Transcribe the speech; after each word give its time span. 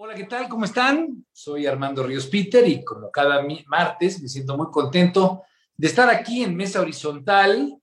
Hola, 0.00 0.14
¿qué 0.14 0.26
tal? 0.26 0.48
¿Cómo 0.48 0.64
están? 0.64 1.26
Soy 1.32 1.66
Armando 1.66 2.04
Ríos 2.04 2.28
Peter 2.28 2.64
y 2.68 2.84
como 2.84 3.10
cada 3.10 3.44
martes 3.66 4.22
me 4.22 4.28
siento 4.28 4.56
muy 4.56 4.68
contento 4.70 5.42
de 5.76 5.88
estar 5.88 6.08
aquí 6.08 6.44
en 6.44 6.54
Mesa 6.54 6.80
Horizontal, 6.80 7.76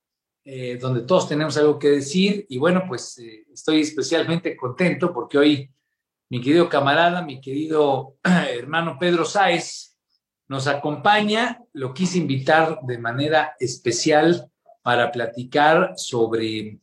eh, 0.46 0.78
donde 0.80 1.02
todos 1.02 1.28
tenemos 1.28 1.58
algo 1.58 1.78
que 1.78 1.90
decir. 1.90 2.46
Y 2.48 2.58
bueno, 2.58 2.86
pues 2.88 3.18
eh, 3.18 3.46
estoy 3.52 3.82
especialmente 3.82 4.56
contento 4.56 5.12
porque 5.14 5.38
hoy 5.38 5.70
mi 6.30 6.40
querido 6.40 6.70
camarada, 6.70 7.22
mi 7.22 7.42
querido 7.42 8.16
hermano 8.24 8.96
Pedro 8.98 9.26
Sáez, 9.26 9.98
nos 10.48 10.68
acompaña. 10.68 11.62
Lo 11.74 11.94
quise 11.94 12.18
invitar 12.18 12.80
de 12.84 12.98
manera 12.98 13.58
especial 13.60 14.50
para 14.82 15.12
platicar 15.12 15.96
sobre 15.98 16.80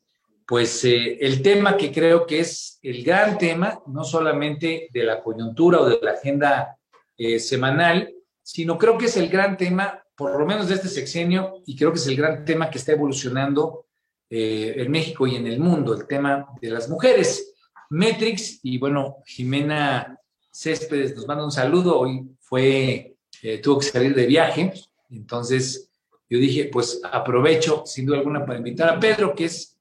pues 0.46 0.84
eh, 0.84 1.18
el 1.20 1.42
tema 1.42 1.76
que 1.76 1.92
creo 1.92 2.26
que 2.26 2.40
es 2.40 2.78
el 2.82 3.04
gran 3.04 3.38
tema, 3.38 3.80
no 3.86 4.04
solamente 4.04 4.88
de 4.92 5.04
la 5.04 5.22
coyuntura 5.22 5.80
o 5.80 5.88
de 5.88 5.98
la 6.02 6.12
agenda 6.12 6.76
eh, 7.16 7.38
semanal, 7.38 8.12
sino 8.42 8.76
creo 8.78 8.98
que 8.98 9.06
es 9.06 9.16
el 9.16 9.28
gran 9.28 9.56
tema, 9.56 10.04
por 10.16 10.38
lo 10.38 10.46
menos 10.46 10.68
de 10.68 10.74
este 10.74 10.88
sexenio, 10.88 11.62
y 11.66 11.76
creo 11.76 11.92
que 11.92 11.98
es 11.98 12.06
el 12.06 12.16
gran 12.16 12.44
tema 12.44 12.70
que 12.70 12.78
está 12.78 12.92
evolucionando 12.92 13.86
eh, 14.28 14.74
en 14.76 14.90
México 14.90 15.26
y 15.26 15.36
en 15.36 15.46
el 15.46 15.60
mundo, 15.60 15.94
el 15.94 16.06
tema 16.06 16.48
de 16.60 16.70
las 16.70 16.88
mujeres. 16.88 17.54
Metrix, 17.90 18.60
y 18.62 18.78
bueno, 18.78 19.18
Jimena 19.26 20.18
Céspedes 20.50 21.14
nos 21.14 21.26
manda 21.26 21.44
un 21.44 21.52
saludo, 21.52 22.00
hoy 22.00 22.26
fue, 22.40 23.16
tuvo 23.62 23.78
que 23.78 23.86
salir 23.86 24.14
de 24.14 24.26
viaje, 24.26 24.72
entonces 25.10 25.90
yo 26.28 26.38
dije, 26.38 26.70
pues 26.72 27.00
aprovecho 27.04 27.82
sin 27.84 28.06
duda 28.06 28.18
alguna 28.18 28.46
para 28.46 28.58
invitar 28.58 28.88
a 28.88 28.98
Pedro, 28.98 29.34
que 29.34 29.44
es 29.44 29.71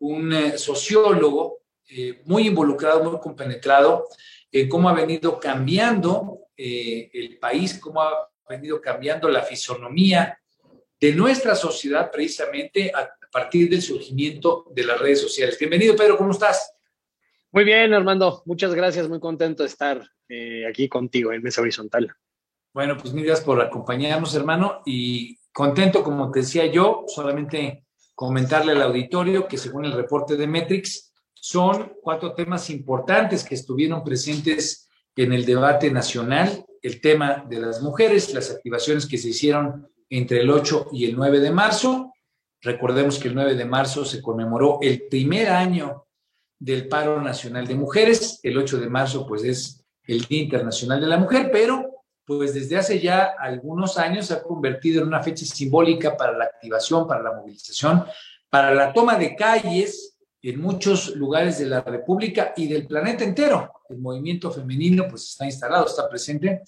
un 0.00 0.32
eh, 0.32 0.58
sociólogo 0.58 1.60
eh, 1.88 2.20
muy 2.24 2.48
involucrado, 2.48 3.10
muy 3.10 3.20
compenetrado 3.20 4.06
en 4.50 4.68
cómo 4.68 4.88
ha 4.88 4.94
venido 4.94 5.38
cambiando 5.38 6.40
eh, 6.56 7.10
el 7.12 7.38
país, 7.38 7.78
cómo 7.78 8.02
ha 8.02 8.28
venido 8.48 8.80
cambiando 8.80 9.28
la 9.28 9.42
fisonomía 9.42 10.38
de 10.98 11.12
nuestra 11.12 11.54
sociedad 11.54 12.10
precisamente 12.10 12.90
a 12.94 13.10
partir 13.30 13.68
del 13.68 13.82
surgimiento 13.82 14.66
de 14.74 14.84
las 14.84 14.98
redes 14.98 15.20
sociales. 15.20 15.58
Bienvenido, 15.58 15.94
Pedro, 15.94 16.16
¿cómo 16.16 16.30
estás? 16.30 16.72
Muy 17.52 17.64
bien, 17.64 17.92
Armando. 17.92 18.42
Muchas 18.46 18.74
gracias. 18.74 19.08
Muy 19.08 19.20
contento 19.20 19.62
de 19.62 19.68
estar 19.68 20.10
aquí 20.68 20.88
contigo 20.88 21.32
en 21.32 21.42
Mesa 21.42 21.60
Horizontal. 21.60 22.14
Bueno, 22.72 22.96
pues 22.96 23.14
mil 23.14 23.24
gracias 23.24 23.46
por 23.46 23.60
acompañarnos, 23.60 24.34
hermano, 24.34 24.82
y 24.84 25.38
contento, 25.52 26.02
como 26.02 26.30
te 26.30 26.40
decía 26.40 26.66
yo, 26.66 27.04
solamente 27.06 27.85
comentarle 28.16 28.72
al 28.72 28.82
auditorio 28.82 29.46
que 29.46 29.58
según 29.58 29.84
el 29.84 29.92
reporte 29.92 30.36
de 30.36 30.48
Metrix, 30.48 31.12
son 31.34 31.92
cuatro 32.02 32.34
temas 32.34 32.70
importantes 32.70 33.44
que 33.44 33.54
estuvieron 33.54 34.02
presentes 34.02 34.88
en 35.14 35.32
el 35.32 35.44
debate 35.44 35.90
nacional. 35.92 36.64
El 36.82 37.00
tema 37.00 37.44
de 37.48 37.60
las 37.60 37.82
mujeres, 37.82 38.34
las 38.34 38.50
activaciones 38.50 39.06
que 39.06 39.18
se 39.18 39.28
hicieron 39.28 39.86
entre 40.08 40.40
el 40.40 40.50
8 40.50 40.88
y 40.92 41.04
el 41.04 41.14
9 41.14 41.40
de 41.40 41.50
marzo. 41.50 42.12
Recordemos 42.62 43.18
que 43.18 43.28
el 43.28 43.34
9 43.34 43.54
de 43.54 43.64
marzo 43.66 44.04
se 44.04 44.22
conmemoró 44.22 44.78
el 44.80 45.06
primer 45.08 45.50
año 45.50 46.06
del 46.58 46.88
paro 46.88 47.20
nacional 47.20 47.66
de 47.66 47.74
mujeres. 47.74 48.40
El 48.42 48.56
8 48.56 48.78
de 48.78 48.88
marzo, 48.88 49.26
pues, 49.26 49.44
es 49.44 49.84
el 50.04 50.22
Día 50.22 50.42
Internacional 50.42 51.00
de 51.00 51.06
la 51.06 51.18
Mujer, 51.18 51.50
pero 51.52 51.95
pues 52.26 52.54
desde 52.54 52.76
hace 52.76 53.00
ya 53.00 53.34
algunos 53.38 53.98
años 53.98 54.26
se 54.26 54.34
ha 54.34 54.42
convertido 54.42 55.00
en 55.00 55.08
una 55.08 55.22
fecha 55.22 55.46
simbólica 55.46 56.16
para 56.16 56.36
la 56.36 56.44
activación, 56.44 57.06
para 57.06 57.22
la 57.22 57.32
movilización, 57.32 58.04
para 58.50 58.74
la 58.74 58.92
toma 58.92 59.16
de 59.16 59.36
calles 59.36 60.18
en 60.42 60.60
muchos 60.60 61.14
lugares 61.14 61.58
de 61.58 61.66
la 61.66 61.82
República 61.82 62.52
y 62.56 62.66
del 62.66 62.86
planeta 62.86 63.22
entero. 63.22 63.72
El 63.88 63.98
movimiento 63.98 64.50
femenino 64.50 65.06
pues 65.08 65.24
está 65.30 65.44
instalado, 65.44 65.86
está 65.86 66.08
presente 66.08 66.62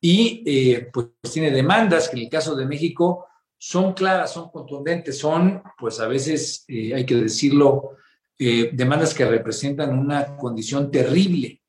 y 0.00 0.42
eh, 0.46 0.88
pues 0.90 1.08
tiene 1.32 1.50
demandas 1.50 2.08
que 2.08 2.16
en 2.16 2.22
el 2.24 2.30
caso 2.30 2.54
de 2.54 2.64
México 2.64 3.26
son 3.58 3.92
claras, 3.92 4.32
son 4.32 4.50
contundentes, 4.50 5.18
son 5.18 5.62
pues 5.78 6.00
a 6.00 6.08
veces, 6.08 6.64
eh, 6.68 6.94
hay 6.94 7.04
que 7.04 7.16
decirlo, 7.16 7.96
eh, 8.38 8.70
demandas 8.72 9.12
que 9.12 9.26
representan 9.26 9.98
una 9.98 10.36
condición 10.36 10.90
terrible 10.90 11.62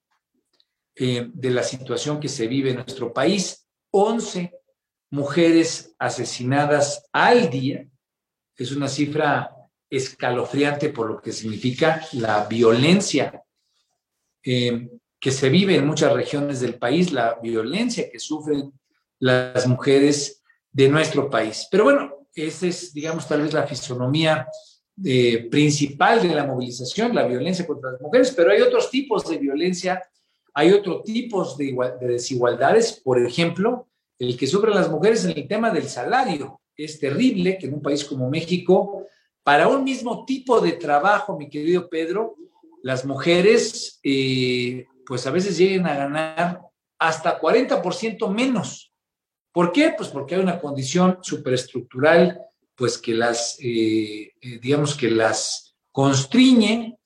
eh, 0.95 1.29
de 1.33 1.50
la 1.50 1.63
situación 1.63 2.19
que 2.19 2.29
se 2.29 2.47
vive 2.47 2.69
en 2.72 2.78
nuestro 2.78 3.13
país. 3.13 3.67
11 3.91 4.53
mujeres 5.11 5.95
asesinadas 6.00 7.06
al 7.11 7.50
día. 7.50 7.88
Es 8.57 8.72
una 8.72 8.88
cifra 8.88 9.56
escalofriante 9.89 10.89
por 10.89 11.09
lo 11.09 11.22
que 11.22 11.31
significa 11.31 12.06
la 12.13 12.45
violencia 12.45 13.44
eh, 14.44 14.89
que 15.19 15.31
se 15.31 15.50
vive 15.50 15.75
en 15.75 15.88
muchas 15.88 16.13
regiones 16.13 16.59
del 16.59 16.75
país, 16.75 17.12
la 17.12 17.39
violencia 17.41 18.09
que 18.12 18.19
sufren 18.19 18.72
las 19.19 19.66
mujeres 19.67 20.44
de 20.72 20.89
nuestro 20.89 21.29
país. 21.29 21.67
Pero 21.72 21.85
bueno, 21.85 22.27
esa 22.33 22.67
es, 22.67 22.94
digamos, 22.94 23.27
tal 23.27 23.41
vez 23.41 23.53
la 23.53 23.66
fisonomía 23.66 24.47
eh, 25.03 25.47
principal 25.50 26.22
de 26.22 26.35
la 26.35 26.45
movilización, 26.45 27.16
la 27.16 27.25
violencia 27.25 27.66
contra 27.66 27.94
las 27.94 28.01
mujeres, 28.01 28.33
pero 28.35 28.51
hay 28.51 28.62
otros 28.62 28.89
tipos 28.91 29.27
de 29.27 29.38
violencia 29.38 30.01
hay 30.57 30.71
otros 30.71 31.03
tipos 31.03 31.57
de, 31.57 31.75
desigualdades, 31.99 33.01
por 33.03 33.19
ejemplo, 33.19 33.89
el 34.17 34.38
que 34.38 34.47
sufren 34.47 34.73
las 34.73 34.89
mujeres 34.89 35.25
en 35.25 35.38
el 35.38 35.47
tema 35.49 35.69
del 35.69 35.89
salario. 35.89 36.61
Es 36.77 36.97
terrible 36.97 37.57
que 37.57 37.67
en 37.67 37.73
un 37.73 37.81
país 37.81 38.05
como 38.05 38.29
México, 38.29 39.05
para 39.44 39.67
un 39.67 39.83
mismo 39.83 40.23
tipo 40.23 40.61
de 40.61 40.71
trabajo, 40.71 41.38
mi 41.38 41.49
querido 41.49 41.89
Pedro, 41.89 42.38
las 42.83 43.03
mujeres 43.03 43.99
eh, 44.01 44.85
pues 45.05 45.27
a 45.27 45.31
veces 45.31 45.57
lleguen 45.57 45.88
a 45.88 45.95
ganar 45.97 46.61
hasta 46.99 47.38
40% 47.38 48.33
menos. 48.33 48.94
¿Por 49.51 49.73
qué? 49.73 49.94
Pues 49.97 50.07
porque 50.07 50.35
hay 50.35 50.41
una 50.41 50.61
condición 50.61 51.19
superestructural, 51.21 52.39
pues 52.75 52.97
que 52.97 53.13
las, 53.13 53.57
eh, 53.59 54.31
eh, 54.41 54.59
digamos 54.61 54.95
que 54.95 55.11
las 55.11 55.75
constriñe 55.91 56.97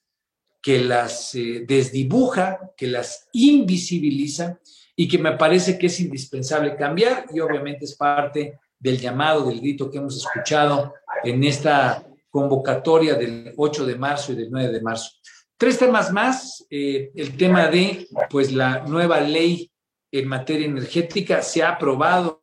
que 0.62 0.80
las 0.80 1.34
eh, 1.36 1.64
desdibuja, 1.68 2.72
que 2.76 2.88
las 2.88 3.28
invisibiliza 3.34 4.60
y 4.96 5.08
que 5.08 5.18
me 5.18 5.34
parece 5.38 5.78
que 5.78 5.88
es 5.88 6.00
indispensable 6.00 6.76
cambiar 6.76 7.26
y 7.34 7.40
obviamente 7.40 7.86
es 7.86 7.96
parte 7.96 8.60
del 8.78 9.00
llamado, 9.00 9.48
del 9.48 9.60
grito 9.62 9.90
que 9.90 9.98
hemos 9.98 10.18
escuchado 10.18 10.94
en 11.24 11.44
esta 11.44 12.06
convocatoria 12.30 13.16
del 13.16 13.54
8 13.56 13.86
de 13.86 13.96
marzo 13.96 14.34
y 14.34 14.36
del 14.36 14.52
9 14.52 14.72
de 14.72 14.82
marzo. 14.82 15.12
Tres 15.58 15.78
temas 15.78 16.12
más, 16.12 16.66
eh, 16.70 17.12
el 17.16 17.36
tema 17.36 17.68
de 17.68 18.08
pues 18.30 18.52
la 18.52 18.84
nueva 18.86 19.20
ley 19.20 19.70
en 20.12 20.28
materia 20.28 20.66
energética, 20.66 21.42
se 21.42 21.62
ha 21.62 21.72
aprobado 21.72 22.42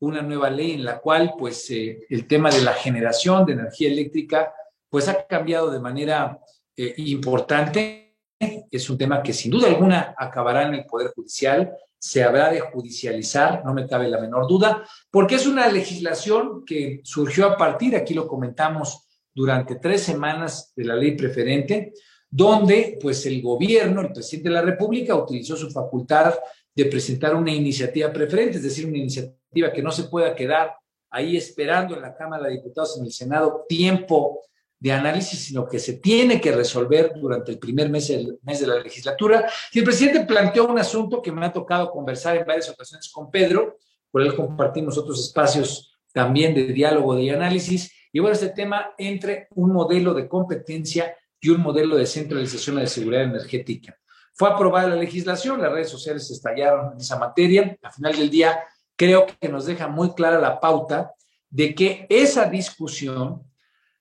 una 0.00 0.22
nueva 0.22 0.50
ley 0.50 0.72
en 0.72 0.84
la 0.84 0.98
cual 0.98 1.34
pues 1.38 1.70
eh, 1.70 2.06
el 2.08 2.26
tema 2.26 2.50
de 2.50 2.62
la 2.62 2.72
generación 2.72 3.44
de 3.44 3.54
energía 3.54 3.88
eléctrica 3.88 4.52
pues 4.88 5.08
ha 5.08 5.26
cambiado 5.26 5.70
de 5.70 5.80
manera 5.80 6.38
eh, 6.80 6.94
importante. 6.96 8.16
Es 8.70 8.88
un 8.88 8.96
tema 8.96 9.22
que 9.22 9.34
sin 9.34 9.50
duda 9.50 9.68
alguna 9.68 10.14
acabará 10.16 10.66
en 10.66 10.74
el 10.74 10.86
Poder 10.86 11.12
Judicial, 11.14 11.76
se 11.98 12.22
habrá 12.22 12.50
de 12.50 12.60
judicializar, 12.60 13.62
no 13.66 13.74
me 13.74 13.86
cabe 13.86 14.08
la 14.08 14.18
menor 14.18 14.48
duda, 14.48 14.82
porque 15.10 15.34
es 15.34 15.46
una 15.46 15.68
legislación 15.68 16.64
que 16.64 17.00
surgió 17.04 17.46
a 17.46 17.56
partir, 17.58 17.94
aquí 17.94 18.14
lo 18.14 18.26
comentamos 18.26 19.06
durante 19.34 19.76
tres 19.76 20.02
semanas 20.02 20.72
de 20.74 20.84
la 20.84 20.96
ley 20.96 21.14
preferente, 21.14 21.92
donde 22.30 22.98
pues 22.98 23.26
el 23.26 23.42
gobierno, 23.42 24.00
el 24.00 24.12
presidente 24.12 24.48
de 24.48 24.54
la 24.54 24.62
República, 24.62 25.14
utilizó 25.14 25.56
su 25.56 25.70
facultad 25.70 26.34
de 26.74 26.86
presentar 26.86 27.34
una 27.34 27.52
iniciativa 27.52 28.10
preferente, 28.10 28.56
es 28.56 28.62
decir, 28.62 28.86
una 28.86 28.96
iniciativa 28.96 29.70
que 29.70 29.82
no 29.82 29.90
se 29.90 30.04
pueda 30.04 30.34
quedar 30.34 30.74
ahí 31.10 31.36
esperando 31.36 31.94
en 31.94 32.00
la 32.00 32.14
Cámara 32.14 32.44
de 32.44 32.54
Diputados, 32.54 32.96
en 32.98 33.04
el 33.04 33.12
Senado, 33.12 33.66
tiempo 33.68 34.40
de 34.80 34.92
análisis, 34.92 35.44
sino 35.44 35.68
que 35.68 35.78
se 35.78 35.98
tiene 35.98 36.40
que 36.40 36.52
resolver 36.52 37.12
durante 37.14 37.52
el 37.52 37.58
primer 37.58 37.90
mes, 37.90 38.08
el 38.08 38.38
mes 38.42 38.60
de 38.60 38.66
la 38.66 38.80
legislatura. 38.80 39.46
Y 39.72 39.80
el 39.80 39.84
presidente 39.84 40.24
planteó 40.24 40.66
un 40.66 40.78
asunto 40.78 41.20
que 41.20 41.30
me 41.30 41.44
ha 41.44 41.52
tocado 41.52 41.90
conversar 41.90 42.36
en 42.36 42.46
varias 42.46 42.70
ocasiones 42.70 43.10
con 43.12 43.30
Pedro, 43.30 43.76
por 44.10 44.22
él 44.22 44.34
compartimos 44.34 44.96
otros 44.98 45.20
espacios 45.20 45.98
también 46.12 46.54
de 46.54 46.64
diálogo 46.64 47.16
y 47.18 47.30
análisis. 47.30 47.92
Y 48.10 48.18
bueno, 48.18 48.34
este 48.34 48.48
tema 48.48 48.94
entre 48.98 49.48
un 49.54 49.70
modelo 49.72 50.14
de 50.14 50.26
competencia 50.26 51.14
y 51.40 51.50
un 51.50 51.60
modelo 51.60 51.96
de 51.96 52.06
centralización 52.06 52.76
de 52.76 52.86
seguridad 52.86 53.24
energética. 53.24 53.96
Fue 54.32 54.48
aprobada 54.48 54.88
la 54.88 54.96
legislación, 54.96 55.60
las 55.60 55.72
redes 55.72 55.90
sociales 55.90 56.30
estallaron 56.30 56.94
en 56.94 57.00
esa 57.00 57.18
materia. 57.18 57.78
Al 57.82 57.92
final 57.92 58.16
del 58.16 58.30
día, 58.30 58.60
creo 58.96 59.26
que 59.40 59.48
nos 59.48 59.66
deja 59.66 59.86
muy 59.86 60.14
clara 60.14 60.40
la 60.40 60.58
pauta 60.58 61.12
de 61.50 61.74
que 61.74 62.06
esa 62.08 62.46
discusión 62.46 63.49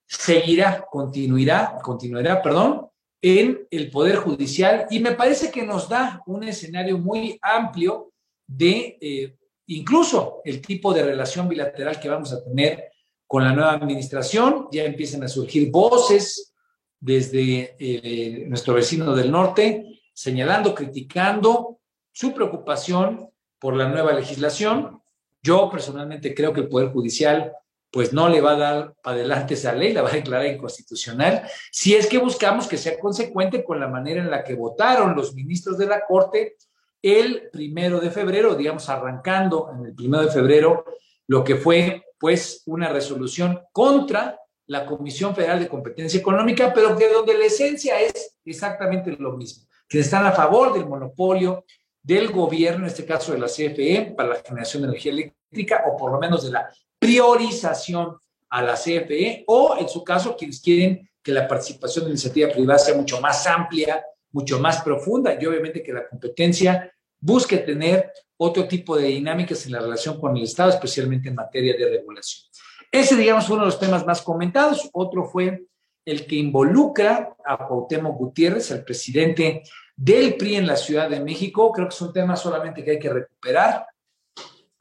seguirá, 0.09 0.85
continuará, 0.89 1.77
continuará, 1.83 2.41
perdón, 2.41 2.87
en 3.21 3.67
el 3.69 3.91
Poder 3.91 4.15
Judicial 4.15 4.87
y 4.89 4.99
me 4.99 5.11
parece 5.11 5.51
que 5.51 5.63
nos 5.63 5.87
da 5.87 6.23
un 6.25 6.43
escenario 6.43 6.97
muy 6.97 7.37
amplio 7.41 8.11
de 8.47 8.97
eh, 8.99 9.35
incluso 9.67 10.41
el 10.45 10.61
tipo 10.61 10.93
de 10.93 11.03
relación 11.03 11.47
bilateral 11.47 11.99
que 11.99 12.09
vamos 12.09 12.33
a 12.33 12.43
tener 12.43 12.91
con 13.27 13.43
la 13.43 13.53
nueva 13.53 13.73
administración. 13.73 14.67
Ya 14.71 14.83
empiezan 14.83 15.23
a 15.23 15.27
surgir 15.27 15.69
voces 15.69 16.55
desde 16.99 17.75
eh, 17.77 18.45
nuestro 18.47 18.73
vecino 18.73 19.15
del 19.15 19.31
norte 19.31 20.01
señalando, 20.13 20.73
criticando 20.73 21.79
su 22.11 22.33
preocupación 22.33 23.29
por 23.59 23.75
la 23.75 23.87
nueva 23.87 24.13
legislación. 24.13 25.01
Yo 25.43 25.69
personalmente 25.69 26.33
creo 26.33 26.51
que 26.51 26.61
el 26.61 26.67
Poder 26.67 26.89
Judicial 26.89 27.53
pues 27.91 28.13
no 28.13 28.29
le 28.29 28.41
va 28.41 28.51
a 28.51 28.57
dar 28.57 28.93
para 29.01 29.17
adelante 29.17 29.55
esa 29.55 29.73
ley, 29.73 29.93
la 29.93 30.01
va 30.01 30.09
a 30.09 30.13
declarar 30.13 30.45
inconstitucional, 30.45 31.43
si 31.71 31.95
es 31.95 32.07
que 32.07 32.17
buscamos 32.17 32.67
que 32.67 32.77
sea 32.77 32.99
consecuente 32.99 33.63
con 33.63 33.79
la 33.79 33.87
manera 33.87 34.21
en 34.21 34.29
la 34.29 34.43
que 34.43 34.55
votaron 34.55 35.15
los 35.15 35.33
ministros 35.33 35.77
de 35.77 35.87
la 35.87 36.05
Corte 36.05 36.55
el 37.01 37.49
primero 37.51 37.99
de 37.99 38.11
febrero, 38.11 38.55
digamos, 38.55 38.89
arrancando 38.89 39.71
en 39.73 39.85
el 39.85 39.95
primero 39.95 40.23
de 40.23 40.31
febrero, 40.31 40.85
lo 41.27 41.43
que 41.43 41.55
fue 41.55 42.03
pues 42.19 42.63
una 42.65 42.89
resolución 42.89 43.61
contra 43.71 44.37
la 44.67 44.85
Comisión 44.85 45.33
Federal 45.33 45.59
de 45.59 45.69
Competencia 45.69 46.19
Económica, 46.19 46.71
pero 46.73 46.95
que 46.95 47.11
donde 47.11 47.37
la 47.37 47.45
esencia 47.45 47.99
es 48.01 48.37
exactamente 48.45 49.15
lo 49.17 49.33
mismo, 49.33 49.67
que 49.87 49.99
están 49.99 50.25
a 50.25 50.31
favor 50.31 50.73
del 50.73 50.85
monopolio 50.85 51.65
del 52.03 52.31
gobierno, 52.31 52.81
en 52.81 52.91
este 52.91 53.05
caso 53.05 53.31
de 53.31 53.39
la 53.39 53.47
CFE, 53.47 54.13
para 54.15 54.29
la 54.29 54.35
generación 54.35 54.83
de 54.83 54.89
energía 54.89 55.11
eléctrica, 55.11 55.83
o 55.87 55.97
por 55.97 56.11
lo 56.11 56.19
menos 56.19 56.43
de 56.43 56.51
la 56.51 56.69
priorización 56.99 58.17
a 58.49 58.61
la 58.61 58.73
CFE, 58.73 59.45
o 59.47 59.77
en 59.79 59.87
su 59.87 60.03
caso, 60.03 60.35
quienes 60.35 60.61
quieren 60.61 61.09
que 61.23 61.31
la 61.31 61.47
participación 61.47 62.05
de 62.05 62.09
la 62.09 62.13
iniciativa 62.13 62.51
privada 62.51 62.79
sea 62.79 62.95
mucho 62.95 63.21
más 63.21 63.45
amplia, 63.47 64.03
mucho 64.31 64.59
más 64.59 64.81
profunda, 64.81 65.37
y 65.39 65.45
obviamente 65.45 65.81
que 65.81 65.93
la 65.93 66.07
competencia 66.07 66.93
busque 67.19 67.57
tener 67.59 68.11
otro 68.37 68.67
tipo 68.67 68.97
de 68.97 69.07
dinámicas 69.07 69.65
en 69.65 69.73
la 69.73 69.79
relación 69.79 70.19
con 70.19 70.35
el 70.37 70.43
Estado, 70.43 70.69
especialmente 70.69 71.29
en 71.29 71.35
materia 71.35 71.75
de 71.77 71.89
regulación. 71.89 72.49
Ese, 72.91 73.15
digamos, 73.15 73.45
fue 73.45 73.55
uno 73.55 73.65
de 73.65 73.71
los 73.71 73.79
temas 73.79 74.05
más 74.05 74.21
comentados. 74.21 74.89
Otro 74.93 75.25
fue 75.25 75.65
el 76.05 76.25
que 76.25 76.37
involucra 76.37 77.35
a 77.45 77.67
Cuauhtémoc 77.67 78.17
Gutiérrez, 78.17 78.71
el 78.71 78.83
presidente 78.83 79.61
del 79.95 80.35
PRI 80.35 80.55
en 80.55 80.67
la 80.67 80.77
Ciudad 80.77 81.09
de 81.09 81.19
México. 81.19 81.71
Creo 81.71 81.87
que 81.87 81.93
es 81.93 82.01
un 82.01 82.13
tema 82.13 82.35
solamente 82.35 82.83
que 82.83 82.91
hay 82.91 82.99
que 82.99 83.09
recuperar. 83.09 83.85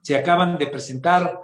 Se 0.01 0.17
acaban 0.17 0.57
de 0.57 0.69
presentar 0.69 1.39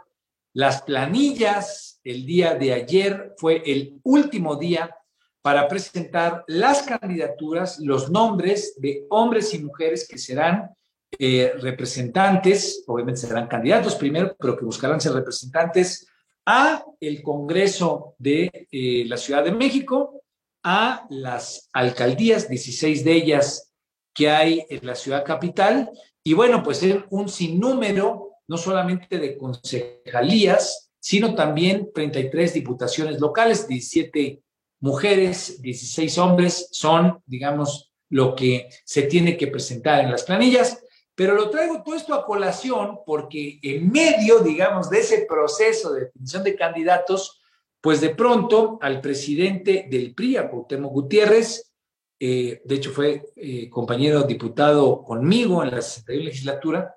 las 0.55 0.83
planillas. 0.83 2.01
El 2.03 2.25
día 2.25 2.55
de 2.55 2.73
ayer 2.73 3.35
fue 3.37 3.63
el 3.67 4.01
último 4.03 4.57
día 4.57 4.95
para 5.43 5.69
presentar 5.69 6.43
las 6.47 6.83
candidaturas, 6.83 7.79
los 7.79 8.11
nombres 8.11 8.75
de 8.79 9.05
hombres 9.11 9.53
y 9.53 9.59
mujeres 9.59 10.09
que 10.09 10.17
serán 10.17 10.71
eh, 11.19 11.53
representantes, 11.61 12.83
obviamente 12.87 13.21
serán 13.21 13.47
candidatos 13.47 13.95
primero, 13.95 14.35
pero 14.39 14.57
que 14.57 14.65
buscarán 14.65 15.01
ser 15.01 15.13
representantes 15.13 16.07
a 16.47 16.85
el 16.99 17.23
Congreso 17.23 18.15
de 18.19 18.69
eh, 18.71 19.05
la 19.07 19.17
Ciudad 19.17 19.45
de 19.45 19.53
México, 19.53 20.23
a 20.63 21.07
las 21.11 21.69
alcaldías, 21.73 22.49
16 22.49 23.05
de 23.05 23.13
ellas 23.13 23.71
que 24.15 24.31
hay 24.31 24.65
en 24.71 24.87
la 24.87 24.95
ciudad 24.95 25.25
capital, 25.25 25.91
y 26.23 26.33
bueno, 26.33 26.63
pues 26.63 26.83
es 26.83 26.97
un 27.11 27.29
sinnúmero, 27.29 28.34
no 28.49 28.57
solamente 28.57 29.19
de 29.19 29.37
concejalías, 29.37 30.91
sino 30.99 31.35
también 31.35 31.91
33 31.95 32.55
diputaciones 32.55 33.21
locales, 33.21 33.69
17 33.69 34.43
mujeres, 34.81 35.61
16 35.63 36.19
hombres, 36.19 36.69
son, 36.73 37.23
digamos, 37.27 37.93
lo 38.11 38.35
que 38.35 38.69
se 38.85 39.03
tiene 39.03 39.37
que 39.37 39.49
presentar 39.49 40.05
en 40.05 40.11
las 40.11 40.25
planillas. 40.25 40.83
Pero 41.15 41.35
lo 41.35 41.49
traigo 41.49 41.83
todo 41.83 41.95
esto 41.95 42.15
a 42.15 42.27
colación 42.27 42.99
porque 43.07 43.59
en 43.63 43.91
medio, 43.91 44.41
digamos, 44.41 44.91
de 44.91 45.01
ese 45.01 45.27
proceso 45.29 45.93
de 45.93 46.07
definición 46.07 46.43
de 46.43 46.57
candidatos, 46.57 47.41
pues 47.81 48.01
de 48.01 48.11
pronto 48.11 48.79
al 48.81 49.01
presidente 49.01 49.87
del 49.89 50.15
PRI, 50.15 50.39
a 50.39 50.49
Gutiérrez, 50.49 51.71
eh, 52.19 52.63
de 52.65 52.75
hecho 52.75 52.91
fue 52.91 53.23
eh, 53.37 53.69
compañero 53.69 54.23
diputado 54.23 55.03
conmigo 55.03 55.63
en 55.63 55.71
la 55.71 55.83
61 55.83 56.25
legislatura, 56.25 56.95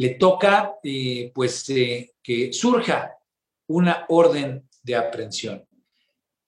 le 0.00 0.10
toca 0.10 0.76
eh, 0.82 1.30
pues 1.34 1.64
que 1.64 2.52
surja 2.52 3.16
una 3.68 4.06
orden 4.08 4.68
de 4.82 4.96
aprehensión. 4.96 5.64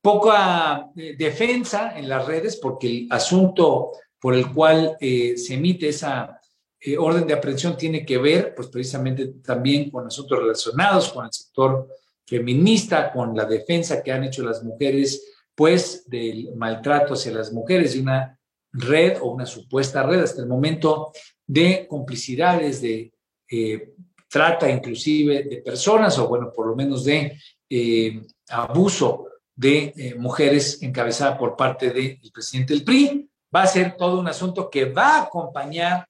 Poca 0.00 0.90
defensa 0.94 1.96
en 1.96 2.08
las 2.08 2.26
redes 2.26 2.56
porque 2.56 2.86
el 2.88 3.08
asunto 3.10 3.92
por 4.18 4.34
el 4.34 4.52
cual 4.52 4.96
se 5.00 5.54
emite 5.54 5.88
esa 5.88 6.40
eh, 6.84 6.98
orden 6.98 7.28
de 7.28 7.34
aprehensión 7.34 7.76
tiene 7.76 8.04
que 8.04 8.18
ver, 8.18 8.56
pues 8.56 8.66
precisamente 8.66 9.26
también 9.44 9.88
con 9.88 10.04
asuntos 10.04 10.36
relacionados 10.36 11.12
con 11.12 11.26
el 11.26 11.32
sector 11.32 11.88
feminista, 12.26 13.12
con 13.12 13.36
la 13.36 13.44
defensa 13.44 14.02
que 14.02 14.10
han 14.10 14.24
hecho 14.24 14.42
las 14.42 14.64
mujeres, 14.64 15.24
pues 15.54 16.08
del 16.08 16.56
maltrato 16.56 17.14
hacia 17.14 17.30
las 17.30 17.52
mujeres, 17.52 17.94
de 17.94 18.00
una 18.00 18.36
red 18.72 19.18
o 19.20 19.30
una 19.30 19.46
supuesta 19.46 20.02
red 20.02 20.22
hasta 20.22 20.42
el 20.42 20.48
momento 20.48 21.12
de 21.46 21.86
complicidades, 21.88 22.82
de 22.82 23.11
eh, 23.52 23.94
trata 24.28 24.68
inclusive 24.70 25.44
de 25.44 25.58
personas, 25.58 26.18
o 26.18 26.26
bueno, 26.26 26.50
por 26.52 26.66
lo 26.66 26.74
menos 26.74 27.04
de 27.04 27.38
eh, 27.68 28.22
abuso 28.48 29.26
de 29.54 30.14
mujeres 30.18 30.82
encabezada 30.82 31.36
por 31.36 31.54
parte 31.54 31.90
del 31.90 32.18
presidente 32.32 32.72
del 32.72 32.84
PRI. 32.84 33.28
Va 33.54 33.62
a 33.62 33.66
ser 33.66 33.96
todo 33.96 34.18
un 34.18 34.26
asunto 34.26 34.70
que 34.70 34.86
va 34.86 35.16
a 35.16 35.22
acompañar 35.24 36.06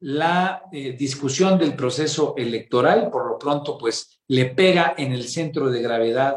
la 0.00 0.62
eh, 0.72 0.92
discusión 0.92 1.58
del 1.58 1.74
proceso 1.74 2.34
electoral, 2.36 3.10
por 3.10 3.26
lo 3.26 3.38
pronto, 3.38 3.78
pues 3.78 4.20
le 4.28 4.46
pega 4.46 4.94
en 4.96 5.12
el 5.12 5.26
centro 5.26 5.70
de 5.70 5.80
gravedad 5.80 6.36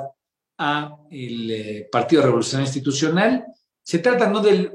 a 0.57 0.97
el 1.11 1.51
eh, 1.51 1.89
Partido 1.91 2.21
Revolucionario 2.21 2.67
Institucional. 2.67 3.45
Se 3.83 3.99
trata 3.99 4.29
no 4.29 4.39
del 4.39 4.71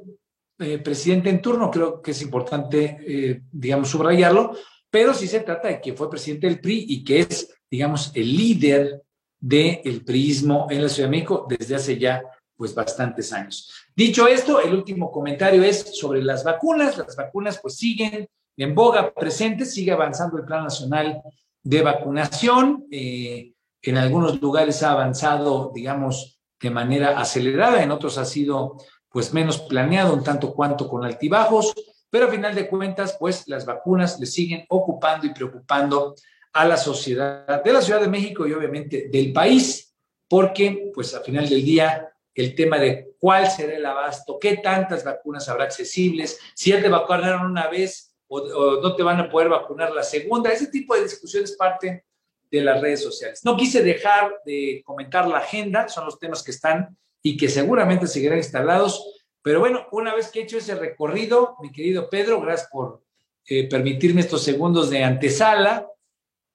eh, 0.58 0.78
presidente 0.78 1.31
en 1.31 1.40
turno, 1.40 1.70
creo 1.70 2.02
que 2.02 2.10
es 2.10 2.22
importante, 2.22 3.43
digamos, 3.50 3.88
subrayarlo, 3.88 4.55
pero 4.94 5.12
sí 5.12 5.26
se 5.26 5.41
trata 5.41 5.67
de 5.67 5.81
que 5.81 5.93
fue 5.93 6.08
presidente 6.08 6.46
del 6.46 6.61
PRI 6.61 6.87
y 6.88 7.02
que 7.02 7.19
es, 7.19 7.52
digamos, 7.69 8.12
el 8.14 8.37
líder 8.37 9.02
del 9.41 10.05
priismo 10.05 10.69
en 10.70 10.85
la 10.85 10.88
Ciudad 10.88 11.08
de 11.08 11.17
México 11.17 11.46
desde 11.49 11.75
hace 11.75 11.99
ya 11.99 12.23
pues 12.56 12.76
bastantes 12.76 13.32
años. 13.32 13.73
Dicho 13.96 14.29
esto, 14.29 14.61
el 14.61 14.73
último 14.73 15.11
comentario 15.11 15.64
es 15.64 15.99
sobre 15.99 16.23
las 16.23 16.44
vacunas. 16.44 16.96
Las 16.96 17.17
vacunas 17.17 17.58
pues 17.61 17.75
siguen 17.75 18.29
en 18.56 18.73
boga 18.73 19.12
presente, 19.12 19.64
sigue 19.64 19.91
avanzando 19.91 20.38
el 20.38 20.44
Plan 20.44 20.62
Nacional 20.62 21.20
de 21.61 21.82
Vacunación. 21.82 22.87
Eh, 22.93 23.52
en 23.82 23.99
algunos 23.99 24.41
lugares 24.41 24.85
ha 24.85 24.93
avanzado, 24.93 25.73
digamos, 25.75 26.38
de 26.61 26.70
manera 26.70 27.19
acelerada, 27.19 27.82
en 27.82 27.91
otros 27.91 28.17
ha 28.17 28.25
sido 28.25 28.76
pues 29.08 29.35
menos 29.35 29.58
planeado, 29.58 30.14
un 30.14 30.23
tanto 30.23 30.55
cuanto 30.55 30.88
con 30.88 31.05
altibajos, 31.05 31.75
pero 32.14 32.28
a 32.28 32.31
final 32.31 32.55
de 32.55 32.69
cuentas, 32.69 33.16
pues 33.19 33.49
las 33.49 33.66
vacunas 33.66 34.20
le 34.20 34.26
siguen 34.26 34.64
ocupando 34.69 35.27
y 35.27 35.34
preocupando 35.34 36.15
a 36.53 36.65
la 36.65 36.77
sociedad 36.77 37.60
de 37.60 37.72
la 37.72 37.82
Ciudad 37.82 38.00
de 38.00 38.06
México 38.06 38.46
y 38.46 38.53
obviamente 38.53 39.08
del 39.10 39.32
país, 39.32 39.93
porque 40.29 40.93
pues 40.94 41.12
a 41.12 41.22
final 41.22 41.48
del 41.48 41.65
día 41.65 42.08
el 42.32 42.55
tema 42.55 42.79
de 42.79 43.17
cuál 43.19 43.50
será 43.50 43.74
el 43.74 43.84
abasto, 43.84 44.38
qué 44.38 44.58
tantas 44.58 45.03
vacunas 45.03 45.48
habrá 45.48 45.65
accesibles, 45.65 46.38
si 46.55 46.70
ya 46.70 46.81
te 46.81 46.88
vacunaron 46.88 47.50
una 47.50 47.67
vez, 47.67 48.15
o, 48.29 48.81
no 48.81 48.94
te 48.94 49.03
van 49.03 49.19
a 49.19 49.29
poder 49.29 49.48
vacunar 49.48 49.91
la 49.91 50.05
segunda. 50.05 50.53
Ese 50.53 50.69
tipo 50.69 50.94
de 50.94 51.03
discusiones 51.03 51.56
parten 51.56 52.00
de 52.48 52.60
las 52.60 52.81
redes 52.81 53.03
sociales. 53.03 53.41
No 53.44 53.56
quise 53.56 53.82
dejar 53.82 54.36
de 54.46 54.84
comentar 54.86 55.27
la 55.27 55.38
agenda, 55.38 55.88
son 55.88 56.05
los 56.05 56.20
temas 56.20 56.44
que 56.44 56.53
están 56.53 56.96
y 57.24 57.36
que 57.36 57.48
seguramente 57.48 58.06
seguirán 58.06 58.38
instalados. 58.38 59.23
Pero 59.44 59.60
bueno, 59.60 59.86
una 59.93 60.15
vez 60.15 60.31
que 60.31 60.41
he 60.41 60.43
hecho 60.44 60.56
ese 60.56 60.74
recorrido, 60.74 61.58
mi 61.60 61.70
querido 61.70 62.08
Pedro, 62.08 62.41
gracias 62.41 62.70
por 62.72 63.03
eh, 63.46 63.69
permitirme 63.69 64.22
estos 64.22 64.43
segundos 64.43 64.89
de 64.89 65.05
antesala. 65.05 65.86